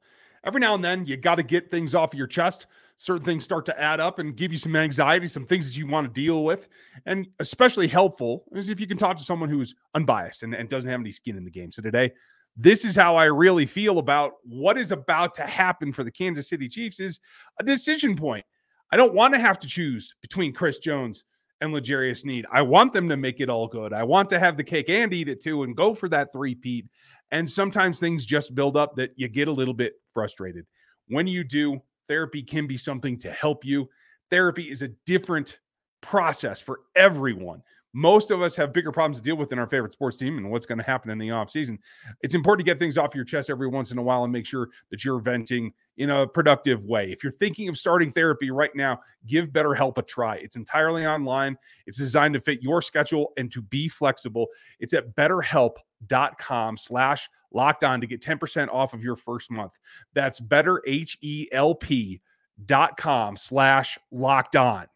Every 0.45 0.61
now 0.61 0.75
and 0.75 0.85
then, 0.85 1.07
you 1.07 1.17
got 1.17 1.37
to 1.37 1.43
get 1.43 1.71
things 1.71 1.95
off 1.95 2.13
of 2.13 2.19
your 2.19 2.27
chest 2.27 2.67
certain 2.97 3.25
things 3.25 3.45
start 3.45 3.67
to 3.67 3.81
add 3.81 4.01
up 4.01 4.19
and 4.19 4.37
give 4.37 4.53
you 4.53 4.59
some 4.59 4.77
anxiety, 4.77 5.27
some 5.27 5.47
things 5.47 5.67
that 5.67 5.77
you 5.77 5.87
want 5.87 6.07
to 6.07 6.21
deal 6.21 6.45
with. 6.45 6.69
And 7.07 7.27
especially 7.41 7.89
helpful 7.89 8.45
is 8.53 8.69
if 8.69 8.81
you 8.81 8.87
can 8.87 8.97
talk 8.97 9.17
to 9.17 9.23
someone 9.23 9.49
who's 9.49 9.75
unbiased 9.95 10.43
and, 10.43 10.55
and 10.55 10.69
doesn't 10.69 10.91
have 10.91 11.01
any 11.01 11.11
skin 11.11 11.37
in 11.37 11.45
the 11.45 11.51
game. 11.51 11.73
So 11.73 11.83
today, 11.83 12.13
this 12.57 12.85
is 12.85 12.95
how 12.95 13.17
I 13.17 13.25
really 13.25 13.67
feel 13.67 13.99
about 13.99 14.35
what 14.45 14.79
is 14.79 14.93
about 14.93 15.35
to 15.35 15.43
happen 15.43 15.93
for 15.93 16.05
the 16.05 16.11
Kansas 16.11 16.49
City 16.49 16.69
Chiefs 16.69 17.01
is 17.01 17.19
a 17.59 17.65
decision 17.65 18.15
point. 18.15 18.45
I 18.93 18.97
don't 18.97 19.15
want 19.15 19.35
to 19.35 19.41
have 19.41 19.59
to 19.59 19.67
choose 19.67 20.15
between 20.23 20.53
Chris 20.53 20.79
Jones 20.79 21.25
and 21.61 21.73
L'Jarius 21.73 22.19
Sneed. 22.19 22.47
I 22.53 22.63
want 22.63 22.93
them 22.93 23.09
to 23.09 23.17
make 23.17 23.41
it 23.41 23.49
all 23.51 23.67
good. 23.67 23.93
I 23.93 24.05
want 24.05 24.31
to 24.31 24.39
have 24.39 24.57
the 24.57 24.63
cake 24.63 24.89
and 24.89 25.13
eat 25.13 25.29
it 25.29 25.43
too 25.43 25.65
and 25.65 25.77
go 25.77 25.95
for 25.95 26.09
that 26.11 26.33
three-peat. 26.33 26.87
And 27.33 27.49
sometimes 27.49 27.99
things 27.99 28.25
just 28.25 28.55
build 28.55 28.77
up 28.77 28.95
that 28.97 29.11
you 29.17 29.27
get 29.27 29.49
a 29.49 29.53
little 29.53 29.75
bit 29.75 29.95
frustrated. 30.13 30.65
When 31.09 31.27
you 31.27 31.43
do, 31.43 31.83
Therapy 32.09 32.43
can 32.43 32.67
be 32.67 32.77
something 32.77 33.19
to 33.19 33.31
help 33.31 33.65
you. 33.65 33.89
Therapy 34.31 34.71
is 34.71 34.83
a 34.83 34.89
different 35.07 35.61
process 36.01 36.61
for 36.61 36.81
everyone. 36.95 37.63
Most 37.97 38.33
of 38.33 38.43
us 38.43 38.57
have 38.57 38.73
bigger 38.73 38.91
problems 38.91 39.19
to 39.19 39.23
deal 39.23 39.37
with 39.37 39.53
in 39.53 39.59
our 39.59 39.69
favorite 39.69 39.93
sports 39.93 40.17
team 40.17 40.37
and 40.37 40.51
what's 40.51 40.67
going 40.67 40.79
to 40.79 40.85
happen 40.85 41.11
in 41.11 41.19
the 41.19 41.29
offseason. 41.29 41.79
It's 42.23 42.35
important 42.35 42.67
to 42.67 42.71
get 42.71 42.77
things 42.77 42.99
off 42.99 43.15
your 43.15 43.25
chest 43.25 43.49
every 43.49 43.69
once 43.69 43.93
in 43.93 43.99
a 43.99 44.03
while 44.03 44.25
and 44.25 44.33
make 44.33 44.47
sure 44.47 44.71
that 44.91 45.05
you're 45.05 45.21
venting 45.21 45.73
in 45.97 46.11
a 46.11 46.27
productive 46.27 46.85
way. 46.87 47.13
If 47.13 47.23
you're 47.23 47.31
thinking 47.31 47.69
of 47.69 47.79
starting 47.79 48.11
therapy 48.11 48.51
right 48.51 48.75
now, 48.75 48.99
give 49.27 49.51
BetterHelp 49.51 49.97
a 49.97 50.03
try. 50.03 50.37
It's 50.37 50.57
entirely 50.57 51.07
online. 51.07 51.57
It's 51.87 51.97
designed 51.97 52.35
to 52.35 52.41
fit 52.41 52.61
your 52.61 52.83
schedule 52.83 53.33
and 53.37 53.49
to 53.53 53.63
be 53.63 53.89
flexible. 53.89 54.49
It's 54.81 54.93
at 54.93 55.15
betterhelp.com 55.15 56.77
slash 56.77 57.29
locked 57.55 57.85
on 57.85 58.01
to 58.01 58.07
get 58.07 58.21
10% 58.21 58.69
off 58.69 58.95
of 58.95 59.03
your 59.03 59.17
first 59.17 59.51
month. 59.51 59.79
That's 60.13 60.41
better 60.41 60.83
H-E-L-P 60.87 62.21
dot 62.67 62.97
com 62.97 63.37
slash 63.37 63.99
locked 64.11 64.57
on. 64.57 64.87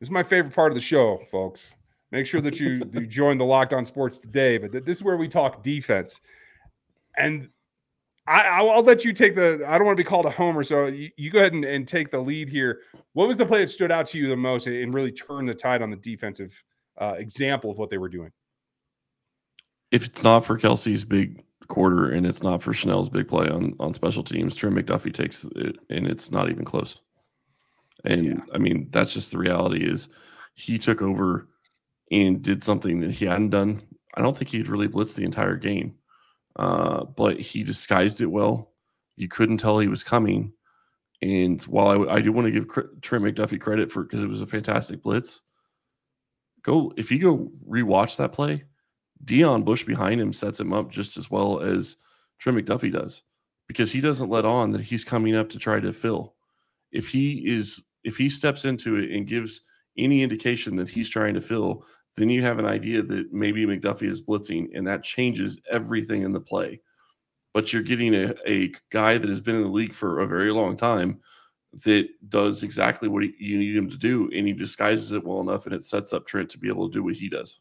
This 0.00 0.06
is 0.06 0.10
my 0.10 0.22
favorite 0.22 0.54
part 0.54 0.70
of 0.70 0.76
the 0.76 0.80
show, 0.80 1.20
folks. 1.30 1.74
Make 2.12 2.26
sure 2.26 2.40
that 2.40 2.60
you, 2.60 2.82
you 2.92 3.06
join 3.06 3.36
the 3.36 3.44
Locked 3.44 3.74
On 3.74 3.84
Sports 3.84 4.18
today. 4.18 4.58
But 4.58 4.72
this 4.84 4.98
is 4.98 5.02
where 5.02 5.16
we 5.16 5.28
talk 5.28 5.62
defense. 5.62 6.20
And 7.16 7.48
I, 8.28 8.62
will 8.62 8.82
let 8.82 9.04
you 9.04 9.12
take 9.12 9.34
the. 9.34 9.64
I 9.66 9.78
don't 9.78 9.86
want 9.86 9.96
to 9.98 10.04
be 10.04 10.08
called 10.08 10.26
a 10.26 10.30
homer, 10.30 10.62
so 10.62 10.86
you, 10.86 11.10
you 11.16 11.30
go 11.30 11.38
ahead 11.38 11.54
and, 11.54 11.64
and, 11.64 11.88
take 11.88 12.10
the 12.10 12.20
lead 12.20 12.48
here. 12.50 12.80
What 13.14 13.26
was 13.26 13.38
the 13.38 13.46
play 13.46 13.60
that 13.60 13.70
stood 13.70 13.90
out 13.90 14.06
to 14.08 14.18
you 14.18 14.28
the 14.28 14.36
most 14.36 14.66
and 14.66 14.92
really 14.92 15.12
turned 15.12 15.48
the 15.48 15.54
tide 15.54 15.80
on 15.80 15.88
the 15.88 15.96
defensive 15.96 16.62
uh, 17.00 17.14
example 17.18 17.70
of 17.70 17.78
what 17.78 17.90
they 17.90 17.98
were 17.98 18.08
doing. 18.08 18.30
If 19.90 20.04
it's 20.04 20.22
not 20.22 20.44
for 20.44 20.58
Kelce's 20.58 21.04
big 21.04 21.44
quarter 21.68 22.10
and 22.10 22.26
it's 22.26 22.42
not 22.42 22.62
for 22.62 22.72
Chenal's 22.72 23.08
big 23.08 23.28
play 23.28 23.48
on 23.48 23.74
on 23.80 23.94
special 23.94 24.22
teams, 24.22 24.56
Trent 24.56 24.76
McDuffie 24.76 25.14
takes 25.14 25.44
it, 25.44 25.76
and 25.90 26.06
it's 26.06 26.30
not 26.30 26.50
even 26.50 26.64
close. 26.64 26.98
And 28.04 28.24
yeah. 28.24 28.40
I 28.52 28.58
mean, 28.58 28.88
that's 28.90 29.12
just 29.12 29.32
the 29.32 29.38
reality. 29.38 29.84
Is 29.84 30.08
he 30.54 30.78
took 30.78 31.02
over 31.02 31.48
and 32.10 32.42
did 32.42 32.62
something 32.62 33.00
that 33.00 33.10
he 33.10 33.26
hadn't 33.26 33.50
done. 33.50 33.82
I 34.14 34.22
don't 34.22 34.36
think 34.36 34.50
he'd 34.50 34.68
really 34.68 34.88
blitzed 34.88 35.14
the 35.14 35.24
entire 35.24 35.56
game, 35.56 35.94
uh, 36.56 37.04
but 37.04 37.38
he 37.38 37.62
disguised 37.62 38.20
it 38.20 38.26
well. 38.26 38.72
You 39.16 39.28
couldn't 39.28 39.58
tell 39.58 39.78
he 39.78 39.88
was 39.88 40.02
coming. 40.02 40.52
And 41.22 41.60
while 41.62 42.08
I, 42.08 42.14
I 42.14 42.20
do 42.20 42.32
want 42.32 42.46
to 42.46 42.52
give 42.52 42.68
Trent 43.02 43.24
McDuffie 43.24 43.60
credit 43.60 43.90
for 43.90 44.04
because 44.04 44.22
it 44.22 44.28
was 44.28 44.40
a 44.40 44.46
fantastic 44.46 45.02
blitz, 45.02 45.40
go 46.68 46.92
if 46.96 47.10
you 47.10 47.18
go 47.18 47.48
rewatch 47.68 48.16
that 48.16 48.32
play, 48.32 48.64
Deon 49.24 49.64
Bush 49.64 49.84
behind 49.84 50.20
him 50.20 50.32
sets 50.32 50.60
him 50.60 50.72
up 50.72 50.90
just 50.90 51.16
as 51.16 51.30
well 51.30 51.60
as 51.60 51.96
Trent 52.38 52.58
McDuffie 52.58 52.92
does 52.92 53.22
because 53.66 53.90
he 53.90 54.00
doesn't 54.00 54.30
let 54.30 54.44
on 54.44 54.70
that 54.72 54.82
he's 54.82 55.04
coming 55.04 55.34
up 55.34 55.48
to 55.50 55.58
try 55.58 55.80
to 55.80 55.92
fill. 55.92 56.34
If 56.92 57.08
he 57.08 57.46
is 57.46 57.82
if 58.04 58.16
he 58.16 58.28
steps 58.28 58.64
into 58.64 58.96
it 58.96 59.10
and 59.10 59.26
gives 59.26 59.62
any 59.96 60.22
indication 60.22 60.76
that 60.76 60.88
he's 60.88 61.08
trying 61.08 61.34
to 61.34 61.40
fill, 61.40 61.84
then 62.16 62.30
you 62.30 62.42
have 62.42 62.58
an 62.58 62.66
idea 62.66 63.02
that 63.02 63.32
maybe 63.32 63.66
McDuffie 63.66 64.08
is 64.08 64.22
blitzing, 64.22 64.68
and 64.74 64.86
that 64.86 65.02
changes 65.02 65.58
everything 65.70 66.22
in 66.22 66.32
the 66.32 66.40
play. 66.40 66.80
But 67.52 67.72
you're 67.72 67.82
getting 67.82 68.14
a, 68.14 68.34
a 68.46 68.72
guy 68.90 69.18
that 69.18 69.28
has 69.28 69.40
been 69.40 69.56
in 69.56 69.62
the 69.62 69.68
league 69.68 69.94
for 69.94 70.20
a 70.20 70.26
very 70.26 70.52
long 70.52 70.76
time 70.76 71.20
that 71.84 72.08
does 72.28 72.62
exactly 72.62 73.08
what 73.08 73.22
he, 73.22 73.34
you 73.38 73.58
need 73.58 73.76
him 73.76 73.90
to 73.90 73.96
do, 73.96 74.30
and 74.34 74.46
he 74.46 74.52
disguises 74.52 75.12
it 75.12 75.24
well 75.24 75.40
enough, 75.40 75.66
and 75.66 75.74
it 75.74 75.84
sets 75.84 76.12
up 76.12 76.26
Trent 76.26 76.48
to 76.50 76.58
be 76.58 76.68
able 76.68 76.88
to 76.88 76.92
do 76.92 77.02
what 77.02 77.14
he 77.14 77.28
does. 77.28 77.60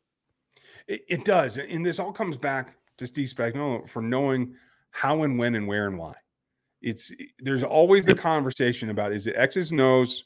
It, 0.87 1.01
it 1.07 1.25
does, 1.25 1.57
and 1.57 1.85
this 1.85 1.99
all 1.99 2.13
comes 2.13 2.37
back 2.37 2.75
to 2.97 3.07
Steve 3.07 3.29
Spagnuolo 3.29 3.87
for 3.89 4.01
knowing 4.01 4.55
how 4.91 5.23
and 5.23 5.37
when 5.37 5.55
and 5.55 5.67
where 5.67 5.87
and 5.87 5.97
why. 5.97 6.13
It's 6.81 7.11
there's 7.39 7.63
always 7.63 8.05
the 8.05 8.15
conversation 8.15 8.89
about 8.89 9.11
is 9.11 9.27
it 9.27 9.35
X's 9.35 9.71
and 9.71 9.81
O's 9.81 10.25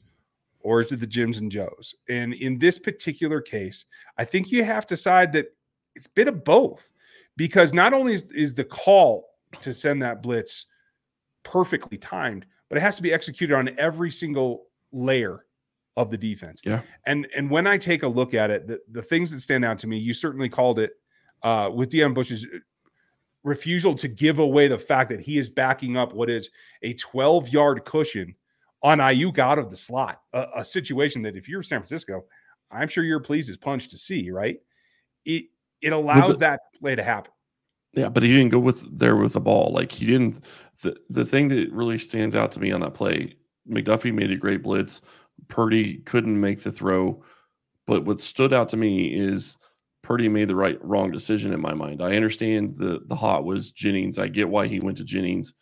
or 0.60 0.80
is 0.82 0.92
it 0.92 1.00
the 1.00 1.08
Jims 1.08 1.40
and 1.40 1.52
Joes? 1.52 1.96
And 2.10 2.34
in 2.34 2.60
this 2.60 2.78
particular 2.78 3.42
case, 3.42 3.86
I 4.18 4.26
think 4.26 4.52
you 4.52 4.64
have 4.64 4.86
to 4.88 4.98
side 4.98 5.34
that 5.34 5.48
it's 5.96 6.08
a 6.08 6.12
bit 6.12 6.28
of 6.28 6.44
both 6.44 6.92
because 7.38 7.74
not 7.74 7.94
only 7.94 8.14
is, 8.14 8.24
is 8.32 8.54
the 8.54 8.64
call 8.64 9.30
to 9.62 9.74
send 9.74 10.02
that 10.02 10.22
blitz 10.22 10.68
perfectly 11.44 11.98
timed, 11.98 12.46
but 12.72 12.78
it 12.78 12.82
has 12.82 12.96
to 12.96 13.02
be 13.02 13.12
executed 13.12 13.54
on 13.54 13.70
every 13.78 14.10
single 14.10 14.68
layer 14.94 15.46
of 15.98 16.10
the 16.10 16.18
defense. 16.18 16.62
Yeah. 16.64 16.84
And 17.06 17.28
and 17.36 17.52
when 17.52 17.68
I 17.68 17.78
take 17.78 18.04
a 18.04 18.08
look 18.08 18.34
at 18.34 18.50
it, 18.50 18.66
the, 18.66 18.80
the 18.90 19.02
things 19.02 19.30
that 19.32 19.42
stand 19.42 19.66
out 19.66 19.78
to 19.80 19.88
me, 19.88 19.98
you 19.98 20.14
certainly 20.14 20.48
called 20.48 20.80
it 20.80 20.94
uh, 21.44 21.70
with 21.74 21.90
Deon 21.90 22.14
Bush's 22.14 22.46
uh, 22.46 22.60
refusal 23.44 23.94
to 23.96 24.08
give 24.08 24.40
away 24.40 24.70
the 24.70 24.78
fact 24.78 25.10
that 25.10 25.20
he 25.20 25.38
is 25.38 25.50
backing 25.50 25.98
up 25.98 26.14
what 26.14 26.30
is 26.30 26.50
a 26.82 26.94
12 26.94 27.50
yard 27.50 27.84
cushion 27.84 28.34
on 28.82 29.00
Aiyuk 29.00 29.38
out 29.38 29.60
of 29.60 29.70
the 29.70 29.76
slot, 29.76 30.22
a, 30.32 30.48
a, 30.56 30.66
situation 30.66 31.22
that 31.24 31.36
if 31.36 31.50
you're 31.50 31.64
San 31.64 31.80
Francisco, 31.80 32.24
I'm 32.72 32.88
sure 32.88 33.04
you're 33.04 33.20
pleased 33.20 33.50
as 33.50 33.58
punch 33.58 33.90
to 33.90 33.98
see, 33.98 34.32
right? 34.32 34.60
It 35.26 35.48
it 35.82 35.92
allows 35.92 36.38
that 36.38 36.62
play 36.80 36.96
to 36.96 37.04
happen. 37.04 37.34
Yeah, 37.94 38.10
but 38.10 38.24
he 38.24 38.30
didn't 38.30 38.50
go 38.52 38.60
with 38.60 38.98
there 38.98 39.18
with 39.18 39.34
the 39.34 39.42
ball. 39.42 39.72
Like 39.74 39.92
he 39.92 40.06
didn't. 40.06 40.46
The 40.82 40.96
the 41.10 41.26
thing 41.26 41.50
that 41.50 41.72
really 41.72 41.98
stands 41.98 42.36
out 42.36 42.52
to 42.54 42.60
me 42.60 42.72
on 42.72 42.82
that 42.82 42.94
play, 42.94 43.36
McDuffie 43.70 44.14
made 44.14 44.32
a 44.32 44.38
great 44.38 44.64
blitz. 44.64 45.02
Purdy 45.50 45.98
couldn't 46.00 46.40
make 46.40 46.62
the 46.64 46.72
throw, 46.72 47.24
but 47.88 48.06
what 48.06 48.22
stood 48.22 48.54
out 48.54 48.70
to 48.70 48.78
me 48.78 49.14
is 49.14 49.58
Purdy 50.04 50.30
made 50.30 50.48
the 50.48 50.56
right 50.56 50.84
wrong 50.84 51.12
decision 51.12 51.54
in 51.54 51.62
my 51.62 51.74
mind. 51.74 52.02
I 52.02 52.16
understand 52.16 52.78
the 52.78 53.02
the 53.08 53.16
hot 53.16 53.44
was 53.46 53.72
Jennings. 53.72 54.18
I 54.18 54.28
get 54.28 54.50
why 54.50 54.68
he 54.68 54.80
went 54.80 54.98
to 54.98 55.04
Jennings, 55.04 55.54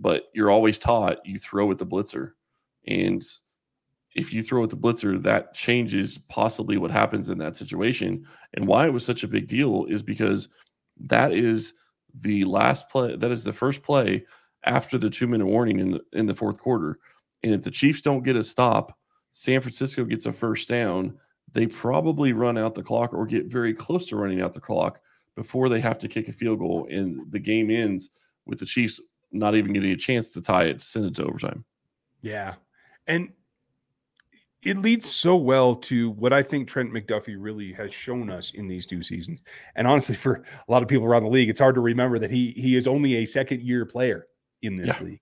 but 0.00 0.24
you're 0.34 0.50
always 0.50 0.78
taught 0.78 1.24
you 1.24 1.38
throw 1.38 1.66
with 1.66 1.78
the 1.78 1.86
blitzer, 1.86 2.32
and 2.88 3.22
if 4.14 4.32
you 4.32 4.42
throw 4.42 4.60
with 4.60 4.70
the 4.70 4.76
blitzer, 4.76 5.22
that 5.22 5.54
changes 5.54 6.18
possibly 6.28 6.76
what 6.76 6.90
happens 6.90 7.28
in 7.28 7.38
that 7.38 7.56
situation. 7.56 8.26
And 8.54 8.66
why 8.66 8.86
it 8.86 8.92
was 8.92 9.04
such 9.04 9.24
a 9.24 9.28
big 9.28 9.46
deal 9.46 9.86
is 9.88 10.02
because 10.02 10.48
that 11.00 11.32
is 11.32 11.74
the 12.20 12.44
last 12.44 12.88
play. 12.88 13.16
That 13.16 13.30
is 13.30 13.44
the 13.44 13.52
first 13.52 13.82
play 13.82 14.24
after 14.64 14.98
the 14.98 15.10
two 15.10 15.26
minute 15.26 15.46
warning 15.46 15.80
in 15.80 15.90
the 15.92 16.00
in 16.12 16.26
the 16.26 16.34
fourth 16.34 16.58
quarter. 16.58 16.98
And 17.42 17.52
if 17.52 17.62
the 17.62 17.70
Chiefs 17.70 18.00
don't 18.00 18.22
get 18.22 18.36
a 18.36 18.44
stop, 18.44 18.96
San 19.32 19.60
Francisco 19.60 20.04
gets 20.04 20.26
a 20.26 20.32
first 20.32 20.68
down. 20.68 21.18
they 21.52 21.66
probably 21.66 22.32
run 22.32 22.56
out 22.56 22.74
the 22.74 22.82
clock 22.82 23.12
or 23.12 23.26
get 23.26 23.46
very 23.46 23.74
close 23.74 24.06
to 24.06 24.16
running 24.16 24.40
out 24.40 24.52
the 24.52 24.60
clock 24.60 25.00
before 25.34 25.68
they 25.68 25.80
have 25.80 25.98
to 25.98 26.08
kick 26.08 26.28
a 26.28 26.32
field 26.32 26.58
goal, 26.58 26.86
and 26.90 27.30
the 27.30 27.38
game 27.38 27.70
ends 27.70 28.10
with 28.46 28.58
the 28.58 28.66
Chiefs 28.66 29.00
not 29.30 29.54
even 29.54 29.72
getting 29.72 29.92
a 29.92 29.96
chance 29.96 30.28
to 30.30 30.42
tie 30.42 30.64
it 30.64 30.82
send 30.82 31.06
it 31.06 31.14
to 31.14 31.24
overtime. 31.24 31.64
Yeah, 32.20 32.54
and 33.06 33.30
it 34.62 34.78
leads 34.78 35.10
so 35.10 35.34
well 35.34 35.74
to 35.74 36.10
what 36.10 36.32
I 36.32 36.42
think 36.42 36.68
Trent 36.68 36.92
McDuffie 36.92 37.36
really 37.36 37.72
has 37.72 37.92
shown 37.92 38.30
us 38.30 38.52
in 38.54 38.68
these 38.68 38.86
two 38.86 39.02
seasons. 39.02 39.40
And 39.74 39.86
honestly, 39.86 40.14
for 40.16 40.36
a 40.36 40.70
lot 40.70 40.82
of 40.82 40.88
people 40.88 41.06
around 41.06 41.24
the 41.24 41.30
league, 41.30 41.48
it's 41.48 41.60
hard 41.60 41.74
to 41.74 41.80
remember 41.80 42.18
that 42.18 42.30
he 42.30 42.50
he 42.50 42.76
is 42.76 42.86
only 42.86 43.16
a 43.16 43.26
second 43.26 43.62
year 43.62 43.84
player 43.84 44.26
in 44.62 44.76
this 44.76 44.96
yeah. 44.98 45.04
league. 45.04 45.20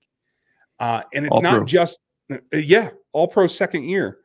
Uh, 0.78 1.02
and 1.14 1.26
it's 1.26 1.36
all 1.36 1.42
not 1.42 1.56
pro. 1.56 1.64
just 1.64 1.98
uh, 2.30 2.38
yeah, 2.52 2.90
all 3.12 3.28
pro 3.28 3.46
second 3.46 3.84
year. 3.84 4.18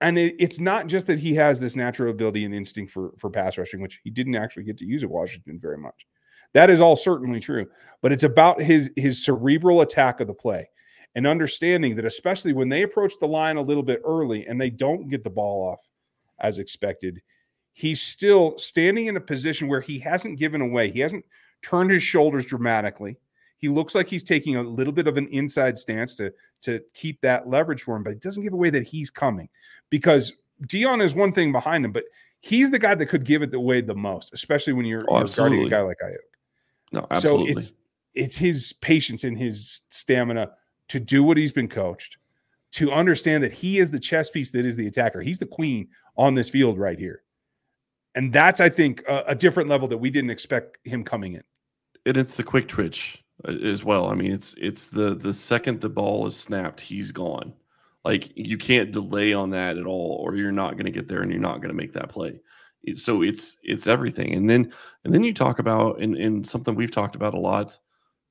And 0.00 0.16
it, 0.16 0.36
it's 0.38 0.60
not 0.60 0.86
just 0.86 1.08
that 1.08 1.18
he 1.18 1.34
has 1.34 1.58
this 1.58 1.74
natural 1.74 2.12
ability 2.12 2.44
and 2.44 2.54
instinct 2.54 2.92
for 2.92 3.12
for 3.18 3.30
pass 3.30 3.58
rushing, 3.58 3.80
which 3.80 4.00
he 4.04 4.10
didn't 4.10 4.36
actually 4.36 4.64
get 4.64 4.78
to 4.78 4.84
use 4.84 5.02
at 5.02 5.10
Washington 5.10 5.58
very 5.60 5.78
much. 5.78 6.06
That 6.54 6.70
is 6.70 6.80
all 6.80 6.96
certainly 6.96 7.40
true, 7.40 7.66
but 8.00 8.12
it's 8.12 8.22
about 8.22 8.62
his 8.62 8.90
his 8.96 9.24
cerebral 9.24 9.80
attack 9.80 10.20
of 10.20 10.28
the 10.28 10.34
play 10.34 10.68
and 11.14 11.26
understanding 11.26 11.96
that 11.96 12.04
especially 12.04 12.52
when 12.52 12.68
they 12.68 12.82
approach 12.82 13.18
the 13.18 13.28
line 13.28 13.56
a 13.56 13.62
little 13.62 13.82
bit 13.82 14.00
early 14.04 14.46
and 14.46 14.60
they 14.60 14.70
don't 14.70 15.08
get 15.08 15.24
the 15.24 15.30
ball 15.30 15.68
off 15.68 15.80
as 16.40 16.58
expected, 16.58 17.20
he's 17.72 18.00
still 18.00 18.56
standing 18.58 19.06
in 19.06 19.16
a 19.16 19.20
position 19.20 19.68
where 19.68 19.80
he 19.80 19.98
hasn't 19.98 20.38
given 20.38 20.60
away. 20.60 20.90
He 20.90 21.00
hasn't 21.00 21.24
turned 21.62 21.90
his 21.90 22.02
shoulders 22.02 22.46
dramatically. 22.46 23.16
He 23.58 23.68
looks 23.68 23.94
like 23.94 24.06
he's 24.06 24.22
taking 24.22 24.56
a 24.56 24.62
little 24.62 24.92
bit 24.92 25.08
of 25.08 25.16
an 25.16 25.26
inside 25.28 25.78
stance 25.78 26.14
to 26.16 26.32
to 26.62 26.80
keep 26.94 27.20
that 27.22 27.48
leverage 27.48 27.82
for 27.82 27.96
him, 27.96 28.02
but 28.04 28.12
it 28.12 28.20
doesn't 28.20 28.42
give 28.42 28.52
away 28.52 28.70
that 28.70 28.86
he's 28.86 29.10
coming 29.10 29.48
because 29.90 30.32
Deon 30.66 31.02
is 31.02 31.14
one 31.14 31.32
thing 31.32 31.52
behind 31.52 31.84
him, 31.84 31.92
but 31.92 32.04
he's 32.40 32.70
the 32.70 32.78
guy 32.78 32.94
that 32.94 33.06
could 33.06 33.24
give 33.24 33.42
it 33.42 33.54
away 33.54 33.80
the 33.80 33.94
most, 33.94 34.32
especially 34.32 34.72
when 34.72 34.86
you're, 34.86 35.04
oh, 35.08 35.18
you're 35.18 35.28
guarding 35.28 35.66
a 35.66 35.68
guy 35.68 35.82
like 35.82 35.98
Aiyuk. 36.04 36.16
No, 36.92 37.06
absolutely. 37.10 37.52
So 37.52 37.58
it's 37.58 37.74
it's 38.14 38.36
his 38.36 38.72
patience 38.80 39.24
and 39.24 39.38
his 39.38 39.82
stamina 39.90 40.50
to 40.88 41.00
do 41.00 41.22
what 41.22 41.36
he's 41.36 41.52
been 41.52 41.68
coached, 41.68 42.18
to 42.72 42.92
understand 42.92 43.42
that 43.44 43.52
he 43.52 43.78
is 43.78 43.90
the 43.90 43.98
chess 43.98 44.30
piece 44.30 44.50
that 44.50 44.64
is 44.64 44.76
the 44.76 44.86
attacker. 44.86 45.20
He's 45.20 45.38
the 45.38 45.46
queen 45.46 45.88
on 46.16 46.34
this 46.34 46.50
field 46.50 46.78
right 46.78 46.98
here. 46.98 47.22
And 48.14 48.32
that's, 48.32 48.60
I 48.60 48.68
think, 48.68 49.04
a, 49.08 49.24
a 49.28 49.34
different 49.34 49.68
level 49.68 49.88
that 49.88 49.98
we 49.98 50.10
didn't 50.10 50.30
expect 50.30 50.78
him 50.84 51.04
coming 51.04 51.34
in. 51.34 51.42
And 52.06 52.16
it's 52.16 52.34
the 52.34 52.42
quick 52.42 52.68
twitch 52.68 53.22
uh, 53.46 53.52
as 53.52 53.84
well. 53.84 54.06
I 54.06 54.14
mean, 54.14 54.32
it's 54.32 54.54
it's 54.58 54.86
the 54.86 55.14
the 55.14 55.32
second 55.34 55.80
the 55.80 55.88
ball 55.88 56.26
is 56.26 56.36
snapped, 56.36 56.80
he's 56.80 57.12
gone. 57.12 57.52
Like 58.04 58.30
you 58.34 58.56
can't 58.56 58.92
delay 58.92 59.32
on 59.34 59.50
that 59.50 59.76
at 59.76 59.86
all, 59.86 60.18
or 60.22 60.34
you're 60.34 60.52
not 60.52 60.72
going 60.72 60.86
to 60.86 60.92
get 60.92 61.08
there, 61.08 61.22
and 61.22 61.30
you're 61.30 61.40
not 61.40 61.58
going 61.58 61.68
to 61.68 61.74
make 61.74 61.92
that 61.92 62.08
play. 62.08 62.40
So 62.94 63.22
it's 63.22 63.58
it's 63.62 63.86
everything. 63.86 64.34
And 64.34 64.48
then 64.48 64.72
and 65.04 65.12
then 65.12 65.22
you 65.22 65.34
talk 65.34 65.58
about 65.58 66.00
and, 66.00 66.16
and 66.16 66.46
something 66.46 66.74
we've 66.74 66.90
talked 66.90 67.16
about 67.16 67.34
a 67.34 67.38
lot 67.38 67.76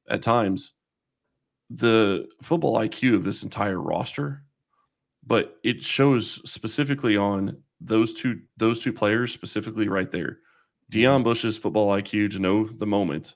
at 0.10 0.22
times 0.22 0.74
the 1.70 2.28
football 2.42 2.78
IQ 2.78 3.16
of 3.16 3.24
this 3.24 3.44
entire 3.44 3.82
roster, 3.82 4.44
but 5.26 5.58
it 5.64 5.84
shows 5.84 6.42
specifically 6.50 7.18
on 7.18 7.58
those 7.82 8.14
two 8.14 8.40
those 8.58 8.80
two 8.80 8.94
players 8.94 9.34
specifically 9.34 9.88
right 9.88 10.12
there. 10.12 10.40
Deon 10.92 11.24
Bush's 11.24 11.58
football 11.58 11.90
IQ 11.90 12.32
to 12.32 12.40
know 12.40 12.66
the 12.66 12.86
moment. 12.86 13.36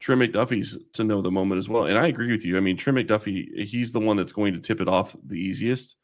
Trent 0.00 0.20
McDuffie's 0.20 0.78
to 0.94 1.04
know 1.04 1.20
the 1.20 1.30
moment 1.30 1.58
as 1.58 1.68
well. 1.68 1.84
And 1.84 1.98
I 1.98 2.06
agree 2.06 2.32
with 2.32 2.44
you. 2.44 2.56
I 2.56 2.60
mean, 2.60 2.76
Trent 2.76 2.98
McDuffie, 2.98 3.66
he's 3.66 3.92
the 3.92 4.00
one 4.00 4.16
that's 4.16 4.32
going 4.32 4.54
to 4.54 4.60
tip 4.60 4.80
it 4.80 4.88
off 4.88 5.14
the 5.26 5.38
easiest. 5.38 5.96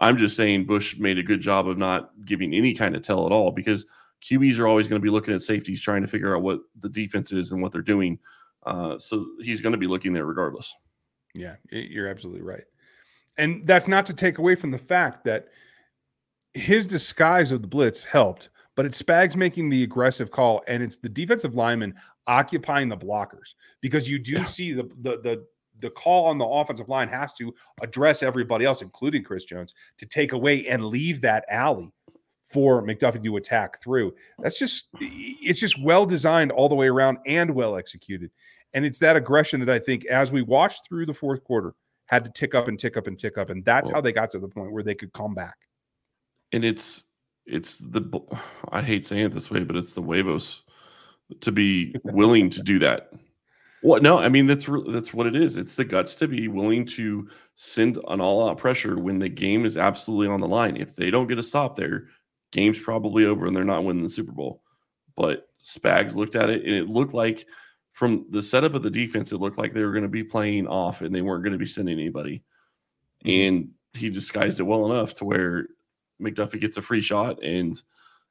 I'm 0.00 0.16
just 0.16 0.34
saying 0.34 0.64
Bush 0.64 0.98
made 0.98 1.18
a 1.18 1.22
good 1.22 1.42
job 1.42 1.68
of 1.68 1.76
not 1.76 2.10
giving 2.24 2.54
any 2.54 2.74
kind 2.74 2.96
of 2.96 3.02
tell 3.02 3.26
at 3.26 3.32
all 3.32 3.50
because 3.50 3.84
QBs 4.24 4.58
are 4.58 4.66
always 4.66 4.88
going 4.88 5.00
to 5.00 5.04
be 5.04 5.10
looking 5.10 5.34
at 5.34 5.42
safeties, 5.42 5.80
trying 5.80 6.00
to 6.00 6.08
figure 6.08 6.34
out 6.34 6.42
what 6.42 6.60
the 6.80 6.88
defense 6.88 7.30
is 7.30 7.52
and 7.52 7.60
what 7.60 7.70
they're 7.72 7.82
doing. 7.82 8.18
Uh, 8.64 8.98
so 8.98 9.26
he's 9.40 9.60
going 9.60 9.72
to 9.72 9.78
be 9.78 9.86
looking 9.86 10.12
there 10.12 10.26
regardless. 10.26 10.74
Yeah, 11.34 11.56
you're 11.70 12.08
absolutely 12.08 12.42
right. 12.42 12.64
And 13.38 13.66
that's 13.66 13.88
not 13.88 14.04
to 14.06 14.14
take 14.14 14.38
away 14.38 14.54
from 14.54 14.70
the 14.70 14.78
fact 14.78 15.24
that 15.24 15.48
his 16.54 16.86
disguise 16.86 17.52
of 17.52 17.62
the 17.62 17.68
blitz 17.68 18.02
helped, 18.04 18.50
but 18.76 18.84
it's 18.84 19.00
Spags 19.00 19.36
making 19.36 19.70
the 19.70 19.82
aggressive 19.82 20.30
call 20.30 20.62
and 20.66 20.82
it's 20.82 20.98
the 20.98 21.08
defensive 21.08 21.54
lineman 21.54 21.94
occupying 22.26 22.88
the 22.88 22.96
blockers 22.96 23.54
because 23.80 24.08
you 24.08 24.18
do 24.18 24.32
yeah. 24.32 24.44
see 24.44 24.72
the, 24.72 24.82
the 25.00 25.20
the 25.22 25.46
the 25.80 25.90
call 25.90 26.26
on 26.26 26.38
the 26.38 26.44
offensive 26.44 26.88
line 26.88 27.08
has 27.08 27.32
to 27.32 27.54
address 27.80 28.22
everybody 28.22 28.64
else, 28.64 28.82
including 28.82 29.24
Chris 29.24 29.44
Jones, 29.44 29.74
to 29.98 30.06
take 30.06 30.32
away 30.32 30.66
and 30.66 30.84
leave 30.84 31.22
that 31.22 31.44
alley 31.48 31.92
for 32.50 32.82
McDuffie 32.82 33.22
to 33.22 33.36
attack 33.36 33.80
through. 33.82 34.12
That's 34.40 34.58
just 34.58 34.88
it's 35.00 35.60
just 35.60 35.80
well 35.82 36.04
designed 36.04 36.50
all 36.52 36.68
the 36.68 36.74
way 36.74 36.88
around 36.88 37.18
and 37.26 37.54
well 37.54 37.76
executed. 37.76 38.30
And 38.74 38.84
it's 38.84 38.98
that 38.98 39.16
aggression 39.16 39.60
that 39.60 39.70
I 39.70 39.78
think 39.78 40.04
as 40.06 40.32
we 40.32 40.42
watched 40.42 40.88
through 40.88 41.06
the 41.06 41.14
fourth 41.14 41.44
quarter 41.44 41.74
had 42.06 42.24
to 42.24 42.30
tick 42.32 42.54
up 42.54 42.68
and 42.68 42.78
tick 42.78 42.96
up 42.96 43.06
and 43.06 43.18
tick 43.18 43.38
up 43.38 43.50
and 43.50 43.64
that's 43.64 43.90
how 43.90 44.00
they 44.00 44.12
got 44.12 44.30
to 44.30 44.38
the 44.38 44.48
point 44.48 44.72
where 44.72 44.82
they 44.82 44.94
could 44.94 45.12
come 45.12 45.34
back. 45.34 45.56
And 46.52 46.64
it's 46.64 47.04
it's 47.46 47.78
the 47.78 48.02
I 48.70 48.82
hate 48.82 49.06
saying 49.06 49.26
it 49.26 49.32
this 49.32 49.50
way 49.50 49.62
but 49.64 49.76
it's 49.76 49.92
the 49.92 50.02
huevos 50.02 50.62
to 51.40 51.52
be 51.52 51.94
willing 52.04 52.50
to 52.50 52.62
do 52.62 52.80
that. 52.80 53.12
Well, 53.82 54.02
no, 54.02 54.18
I 54.18 54.28
mean 54.28 54.46
that's 54.46 54.68
that's 54.88 55.14
what 55.14 55.26
it 55.26 55.36
is. 55.36 55.56
It's 55.56 55.74
the 55.74 55.84
guts 55.84 56.14
to 56.16 56.28
be 56.28 56.48
willing 56.48 56.84
to 56.86 57.28
send 57.54 57.98
an 58.08 58.20
all-out 58.20 58.58
pressure 58.58 58.98
when 58.98 59.18
the 59.18 59.28
game 59.28 59.64
is 59.64 59.78
absolutely 59.78 60.28
on 60.28 60.40
the 60.40 60.48
line. 60.48 60.76
If 60.76 60.94
they 60.94 61.10
don't 61.10 61.28
get 61.28 61.38
a 61.38 61.42
stop 61.42 61.76
there, 61.76 62.08
game's 62.52 62.78
probably 62.78 63.24
over 63.24 63.46
and 63.46 63.56
they're 63.56 63.64
not 63.64 63.84
winning 63.84 64.02
the 64.02 64.08
Super 64.08 64.32
Bowl. 64.32 64.62
But 65.16 65.48
Spags 65.62 66.14
looked 66.14 66.36
at 66.36 66.50
it 66.50 66.64
and 66.64 66.74
it 66.74 66.88
looked 66.88 67.14
like 67.14 67.46
from 67.92 68.26
the 68.30 68.42
setup 68.42 68.74
of 68.74 68.82
the 68.82 68.90
defense, 68.90 69.32
it 69.32 69.38
looked 69.38 69.58
like 69.58 69.72
they 69.72 69.84
were 69.84 69.92
going 69.92 70.04
to 70.04 70.08
be 70.08 70.24
playing 70.24 70.66
off 70.66 71.02
and 71.02 71.14
they 71.14 71.22
weren't 71.22 71.44
going 71.44 71.52
to 71.52 71.58
be 71.58 71.66
sending 71.66 71.98
anybody. 71.98 72.42
Mm-hmm. 73.24 73.54
And 73.54 73.70
he 73.94 74.08
disguised 74.08 74.60
it 74.60 74.64
well 74.64 74.90
enough 74.90 75.14
to 75.14 75.24
where 75.24 75.66
McDuffie 76.20 76.60
gets 76.60 76.76
a 76.76 76.82
free 76.82 77.00
shot. 77.00 77.42
And 77.42 77.80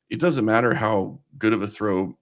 it 0.10 0.20
doesn't 0.20 0.46
matter 0.46 0.74
how 0.74 1.20
good 1.38 1.54
of 1.54 1.62
a 1.62 1.68
throw 1.68 2.18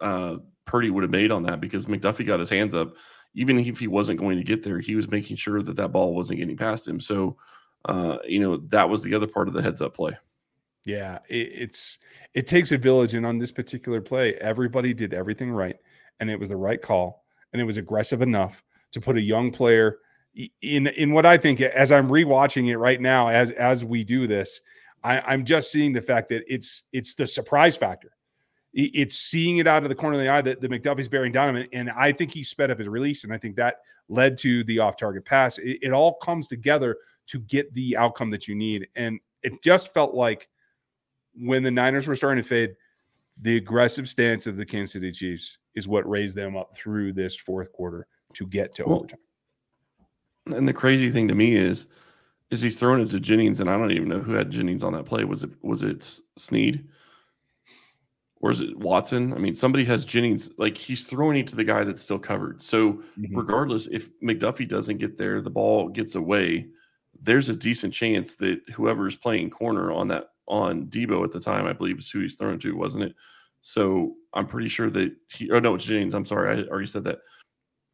uh, 0.00 0.36
Purdy 0.64 0.90
would 0.90 1.02
have 1.02 1.10
made 1.10 1.30
on 1.30 1.42
that 1.44 1.60
because 1.60 1.86
McDuffie 1.86 2.26
got 2.26 2.40
his 2.40 2.50
hands 2.50 2.74
up. 2.74 2.94
Even 3.34 3.58
if 3.58 3.78
he 3.78 3.86
wasn't 3.86 4.20
going 4.20 4.38
to 4.38 4.44
get 4.44 4.62
there, 4.62 4.80
he 4.80 4.94
was 4.94 5.10
making 5.10 5.36
sure 5.36 5.62
that 5.62 5.76
that 5.76 5.92
ball 5.92 6.14
wasn't 6.14 6.38
getting 6.38 6.56
past 6.56 6.88
him. 6.88 7.00
So, 7.00 7.36
uh, 7.84 8.18
you 8.26 8.40
know, 8.40 8.56
that 8.68 8.88
was 8.88 9.02
the 9.02 9.14
other 9.14 9.26
part 9.26 9.48
of 9.48 9.54
the 9.54 9.62
heads 9.62 9.80
up 9.80 9.94
play. 9.94 10.16
Yeah, 10.84 11.18
it, 11.28 11.52
it's 11.54 11.98
it 12.34 12.46
takes 12.46 12.72
a 12.72 12.78
village, 12.78 13.14
and 13.14 13.26
on 13.26 13.38
this 13.38 13.50
particular 13.50 14.00
play, 14.00 14.34
everybody 14.34 14.94
did 14.94 15.12
everything 15.12 15.50
right, 15.50 15.76
and 16.20 16.30
it 16.30 16.38
was 16.38 16.48
the 16.48 16.56
right 16.56 16.80
call, 16.80 17.24
and 17.52 17.60
it 17.60 17.64
was 17.64 17.76
aggressive 17.76 18.22
enough 18.22 18.62
to 18.92 19.00
put 19.00 19.16
a 19.16 19.20
young 19.20 19.50
player 19.50 19.98
in 20.62 20.86
in 20.86 21.12
what 21.12 21.26
I 21.26 21.36
think 21.36 21.60
as 21.60 21.90
I'm 21.92 22.08
rewatching 22.08 22.68
it 22.68 22.78
right 22.78 23.00
now 23.00 23.28
as 23.28 23.50
as 23.52 23.84
we 23.84 24.04
do 24.04 24.26
this, 24.26 24.60
I, 25.02 25.20
I'm 25.20 25.44
just 25.44 25.72
seeing 25.72 25.92
the 25.92 26.02
fact 26.02 26.28
that 26.30 26.44
it's 26.46 26.84
it's 26.92 27.14
the 27.14 27.26
surprise 27.26 27.76
factor. 27.76 28.12
It's 28.74 29.16
seeing 29.16 29.56
it 29.56 29.66
out 29.66 29.82
of 29.82 29.88
the 29.88 29.94
corner 29.94 30.16
of 30.16 30.22
the 30.22 30.28
eye 30.28 30.42
that 30.42 30.60
the 30.60 30.68
McDuffie's 30.68 31.08
bearing 31.08 31.32
down 31.32 31.48
on 31.48 31.56
him, 31.56 31.68
and 31.72 31.90
I 31.90 32.12
think 32.12 32.32
he 32.32 32.44
sped 32.44 32.70
up 32.70 32.78
his 32.78 32.86
release, 32.86 33.24
and 33.24 33.32
I 33.32 33.38
think 33.38 33.56
that 33.56 33.76
led 34.08 34.38
to 34.38 34.62
the 34.64 34.78
off-target 34.78 35.24
pass. 35.24 35.58
It, 35.58 35.78
it 35.82 35.92
all 35.92 36.14
comes 36.14 36.46
together 36.48 36.96
to 37.28 37.40
get 37.40 37.72
the 37.74 37.96
outcome 37.96 38.30
that 38.30 38.46
you 38.46 38.54
need, 38.54 38.86
and 38.94 39.18
it 39.42 39.62
just 39.62 39.92
felt 39.94 40.14
like 40.14 40.48
when 41.38 41.62
the 41.62 41.70
Niners 41.70 42.06
were 42.08 42.16
starting 42.16 42.42
to 42.42 42.48
fade, 42.48 42.74
the 43.40 43.56
aggressive 43.56 44.08
stance 44.08 44.46
of 44.46 44.56
the 44.56 44.66
Kansas 44.66 44.92
City 44.92 45.12
Chiefs 45.12 45.58
is 45.74 45.86
what 45.86 46.08
raised 46.08 46.36
them 46.36 46.56
up 46.56 46.74
through 46.74 47.12
this 47.12 47.36
fourth 47.36 47.72
quarter 47.72 48.06
to 48.34 48.46
get 48.46 48.74
to 48.74 48.84
well, 48.84 48.96
overtime. 48.96 49.20
And 50.46 50.66
the 50.66 50.72
crazy 50.72 51.10
thing 51.10 51.28
to 51.28 51.34
me 51.34 51.54
is, 51.54 51.86
is 52.50 52.60
he's 52.60 52.78
throwing 52.78 53.02
it 53.02 53.10
to 53.10 53.20
Jennings, 53.20 53.60
and 53.60 53.70
I 53.70 53.76
don't 53.76 53.92
even 53.92 54.08
know 54.08 54.20
who 54.20 54.32
had 54.32 54.50
Jennings 54.50 54.82
on 54.82 54.94
that 54.94 55.04
play. 55.04 55.24
Was 55.24 55.44
it 55.44 55.50
was 55.62 55.82
it 55.82 56.20
Sneed? 56.36 56.86
Or 58.40 58.52
is 58.52 58.60
it 58.60 58.78
Watson? 58.78 59.32
I 59.32 59.38
mean, 59.38 59.56
somebody 59.56 59.84
has 59.86 60.04
Jennings, 60.04 60.48
like 60.58 60.78
he's 60.78 61.04
throwing 61.04 61.38
it 61.38 61.48
to 61.48 61.56
the 61.56 61.64
guy 61.64 61.82
that's 61.82 62.00
still 62.00 62.20
covered. 62.20 62.62
So, 62.62 62.92
mm-hmm. 62.92 63.36
regardless, 63.36 63.88
if 63.88 64.08
McDuffie 64.20 64.68
doesn't 64.68 64.98
get 64.98 65.18
there, 65.18 65.40
the 65.40 65.50
ball 65.50 65.88
gets 65.88 66.14
away, 66.14 66.68
there's 67.20 67.48
a 67.48 67.56
decent 67.56 67.92
chance 67.92 68.36
that 68.36 68.60
whoever's 68.72 69.16
playing 69.16 69.50
corner 69.50 69.90
on 69.90 70.06
that 70.08 70.28
on 70.48 70.86
Deebo 70.86 71.24
at 71.24 71.30
the 71.30 71.40
time, 71.40 71.66
I 71.66 71.72
believe 71.72 71.98
is 71.98 72.10
who 72.10 72.20
he's 72.20 72.34
thrown 72.34 72.58
to, 72.60 72.76
wasn't 72.76 73.04
it? 73.04 73.14
So 73.62 74.14
I'm 74.32 74.46
pretty 74.46 74.68
sure 74.68 74.90
that 74.90 75.14
he, 75.30 75.50
oh 75.50 75.58
no, 75.58 75.74
it's 75.74 75.84
James. 75.84 76.14
I'm 76.14 76.26
sorry. 76.26 76.58
I 76.58 76.66
already 76.68 76.86
said 76.86 77.04
that. 77.04 77.18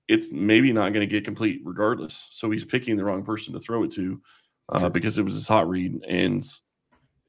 It's 0.07 0.31
maybe 0.31 0.71
not 0.71 0.93
going 0.93 1.01
to 1.01 1.13
get 1.13 1.25
complete 1.25 1.63
regardless. 1.65 2.29
So 2.31 2.51
he's 2.51 2.65
picking 2.65 2.97
the 2.97 3.05
wrong 3.05 3.25
person 3.25 3.55
to 3.55 3.61
throw 3.61 3.85
it 3.85 3.91
to 3.93 4.21
uh, 4.69 4.91
because 4.91 5.17
it 5.17 5.23
was 5.23 5.33
his 5.33 5.49
hot 5.49 5.67
read 5.67 6.05
and 6.07 6.45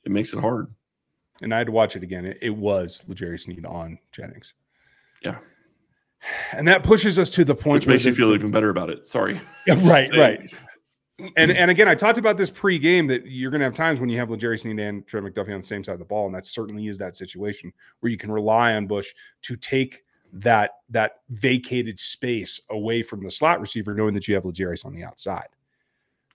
it 0.04 0.12
makes 0.12 0.34
it 0.34 0.42
hard. 0.42 0.68
And 1.42 1.54
I 1.54 1.58
had 1.58 1.68
to 1.68 1.72
watch 1.72 1.96
it 1.96 2.04
again. 2.04 2.26
It, 2.26 2.38
it 2.42 2.50
was 2.50 3.02
L'Jarius 3.08 3.42
Sneed 3.42 3.66
on 3.66 3.98
Jennings. 4.12 4.54
Yeah. 5.24 5.38
And 6.52 6.68
that 6.68 6.84
pushes 6.84 7.18
us 7.18 7.30
to 7.32 7.46
the 7.46 7.56
point 7.56 7.84
which 7.84 7.88
makes 7.88 8.06
you 8.06 8.14
feel 8.14 8.34
even 8.34 8.52
better 8.52 8.70
about 8.70 8.90
it. 8.90 9.08
Sorry. 9.08 9.40
Yeah, 9.68 9.76
right, 9.90 10.10
right. 10.18 10.54
And 11.38 11.52
and 11.52 11.72
again, 11.72 11.88
I 11.88 11.96
talked 11.96 12.18
about 12.18 12.38
this 12.38 12.50
pre-game 12.50 13.08
that 13.08 13.26
you're 13.26 13.52
going 13.52 13.60
to 13.60 13.66
have 13.66 13.74
times 13.74 14.00
when 14.00 14.10
you 14.10 14.20
have 14.20 14.30
L'Jarius 14.30 14.62
Sneed 14.62 14.80
and 14.80 15.06
Trent 15.08 15.26
McDuffie 15.26 15.54
on 15.54 15.62
the 15.62 15.68
same 15.68 15.84
side 15.84 15.94
of 15.94 16.00
the 16.00 16.06
ball, 16.06 16.26
and 16.26 16.36
that 16.36 16.46
certainly 16.46 16.88
is 16.88 16.98
that 16.98 17.16
situation 17.16 17.72
where 18.00 18.12
you 18.12 18.18
can 18.18 18.32
rely 18.32 18.74
on 18.74 18.88
Bush 18.88 19.14
to 19.44 19.56
take 19.56 20.04
that 20.34 20.72
that 20.90 21.20
vacated 21.30 22.00
space 22.00 22.62
away 22.70 23.02
from 23.02 23.24
the 23.24 23.32
slot 23.32 23.62
receiver, 23.62 23.94
knowing 23.94 24.14
that 24.14 24.28
you 24.28 24.36
have 24.36 24.46
L'Jarius 24.46 24.86
on 24.86 24.94
the 24.94 25.04
outside. 25.04 25.48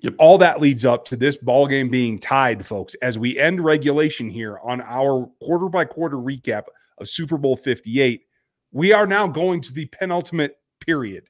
Yep. 0.00 0.14
All 0.18 0.38
that 0.38 0.60
leads 0.60 0.86
up 0.86 1.04
to 1.06 1.16
this 1.16 1.36
ball 1.36 1.66
game 1.66 1.90
being 1.90 2.18
tied, 2.18 2.64
folks. 2.64 2.94
As 3.02 3.18
we 3.18 3.38
end 3.38 3.62
regulation 3.62 4.30
here 4.30 4.58
on 4.64 4.80
our 4.80 5.28
quarter 5.42 5.68
by 5.68 5.84
quarter 5.84 6.16
recap 6.16 6.64
of 6.98 7.08
Super 7.08 7.36
Bowl 7.36 7.56
58, 7.56 8.22
we 8.72 8.92
are 8.94 9.06
now 9.06 9.26
going 9.26 9.60
to 9.60 9.72
the 9.74 9.86
penultimate 9.86 10.56
period. 10.80 11.28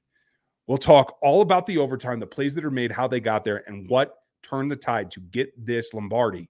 We'll 0.66 0.78
talk 0.78 1.18
all 1.22 1.40
about 1.42 1.66
the 1.66 1.78
overtime, 1.78 2.20
the 2.20 2.26
plays 2.26 2.54
that 2.54 2.64
are 2.64 2.70
made, 2.70 2.92
how 2.92 3.08
they 3.08 3.20
got 3.20 3.44
there, 3.44 3.64
and 3.66 3.88
what 3.88 4.14
turned 4.42 4.70
the 4.70 4.76
tide 4.76 5.10
to 5.12 5.20
get 5.20 5.50
this 5.56 5.92
Lombardi 5.92 6.48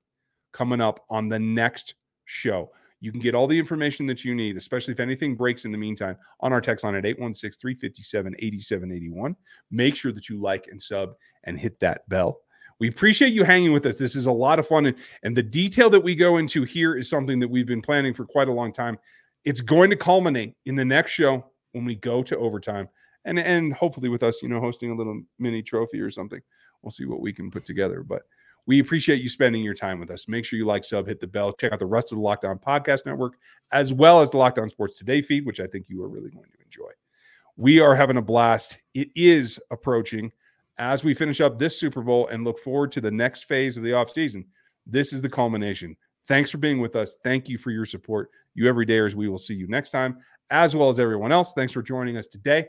coming 0.52 0.80
up 0.80 1.04
on 1.10 1.28
the 1.28 1.38
next 1.38 1.94
show. 2.24 2.70
You 3.00 3.10
can 3.10 3.20
get 3.20 3.34
all 3.34 3.46
the 3.46 3.58
information 3.58 4.04
that 4.06 4.24
you 4.24 4.34
need, 4.34 4.56
especially 4.56 4.92
if 4.92 5.00
anything 5.00 5.34
breaks 5.34 5.64
in 5.64 5.72
the 5.72 5.78
meantime, 5.78 6.16
on 6.40 6.52
our 6.52 6.60
text 6.60 6.84
line 6.84 6.94
at 6.94 7.06
816 7.06 7.58
357 7.58 8.34
8781. 8.38 9.36
Make 9.70 9.96
sure 9.96 10.12
that 10.12 10.28
you 10.28 10.40
like 10.40 10.66
and 10.70 10.80
sub 10.80 11.14
and 11.44 11.58
hit 11.58 11.80
that 11.80 12.06
bell. 12.08 12.40
We 12.78 12.88
appreciate 12.88 13.32
you 13.32 13.44
hanging 13.44 13.72
with 13.72 13.86
us. 13.86 13.96
This 13.96 14.16
is 14.16 14.26
a 14.26 14.32
lot 14.32 14.58
of 14.58 14.66
fun. 14.66 14.86
And, 14.86 14.96
and 15.22 15.36
the 15.36 15.42
detail 15.42 15.90
that 15.90 16.00
we 16.00 16.14
go 16.14 16.36
into 16.38 16.64
here 16.64 16.96
is 16.96 17.08
something 17.08 17.38
that 17.40 17.48
we've 17.48 17.66
been 17.66 17.82
planning 17.82 18.12
for 18.12 18.24
quite 18.26 18.48
a 18.48 18.52
long 18.52 18.72
time. 18.72 18.98
It's 19.44 19.60
going 19.60 19.90
to 19.90 19.96
culminate 19.96 20.54
in 20.66 20.74
the 20.74 20.84
next 20.84 21.12
show 21.12 21.44
when 21.72 21.84
we 21.84 21.94
go 21.94 22.22
to 22.22 22.36
overtime 22.36 22.88
and 23.24 23.38
and 23.38 23.72
hopefully 23.72 24.08
with 24.08 24.22
us, 24.22 24.42
you 24.42 24.48
know, 24.48 24.60
hosting 24.60 24.90
a 24.90 24.94
little 24.94 25.20
mini 25.38 25.62
trophy 25.62 26.00
or 26.00 26.10
something. 26.10 26.40
We'll 26.82 26.90
see 26.90 27.04
what 27.04 27.20
we 27.20 27.32
can 27.32 27.50
put 27.50 27.64
together. 27.64 28.02
But 28.02 28.22
we 28.66 28.78
appreciate 28.78 29.22
you 29.22 29.28
spending 29.28 29.62
your 29.62 29.74
time 29.74 30.00
with 30.00 30.10
us. 30.10 30.28
Make 30.28 30.44
sure 30.44 30.58
you 30.58 30.66
like, 30.66 30.84
sub, 30.84 31.06
hit 31.06 31.20
the 31.20 31.26
bell, 31.26 31.52
check 31.52 31.72
out 31.72 31.78
the 31.78 31.86
rest 31.86 32.12
of 32.12 32.16
the 32.16 32.22
Locked 32.22 32.44
On 32.44 32.58
Podcast 32.58 33.06
Network, 33.06 33.34
as 33.72 33.92
well 33.92 34.20
as 34.20 34.30
the 34.30 34.36
Locked 34.36 34.58
On 34.58 34.68
Sports 34.68 34.98
Today 34.98 35.22
feed, 35.22 35.46
which 35.46 35.60
I 35.60 35.66
think 35.66 35.86
you 35.88 36.02
are 36.02 36.08
really 36.08 36.30
going 36.30 36.44
to 36.44 36.64
enjoy. 36.64 36.90
We 37.56 37.80
are 37.80 37.94
having 37.94 38.16
a 38.16 38.22
blast. 38.22 38.78
It 38.94 39.08
is 39.14 39.58
approaching 39.70 40.32
as 40.78 41.04
we 41.04 41.14
finish 41.14 41.40
up 41.40 41.58
this 41.58 41.78
Super 41.78 42.02
Bowl 42.02 42.28
and 42.28 42.44
look 42.44 42.58
forward 42.60 42.92
to 42.92 43.00
the 43.00 43.10
next 43.10 43.44
phase 43.44 43.76
of 43.76 43.82
the 43.82 43.90
offseason. 43.90 44.44
This 44.86 45.12
is 45.12 45.20
the 45.20 45.28
culmination. 45.28 45.96
Thanks 46.26 46.50
for 46.50 46.58
being 46.58 46.80
with 46.80 46.96
us. 46.96 47.16
Thank 47.22 47.48
you 47.48 47.58
for 47.58 47.70
your 47.70 47.84
support. 47.84 48.30
You 48.54 48.68
every 48.68 48.86
day, 48.86 48.98
as 48.98 49.14
we 49.14 49.28
will 49.28 49.38
see 49.38 49.54
you 49.54 49.68
next 49.68 49.90
time, 49.90 50.18
as 50.50 50.74
well 50.74 50.88
as 50.88 51.00
everyone 51.00 51.32
else. 51.32 51.52
Thanks 51.52 51.72
for 51.72 51.82
joining 51.82 52.16
us 52.16 52.26
today 52.26 52.68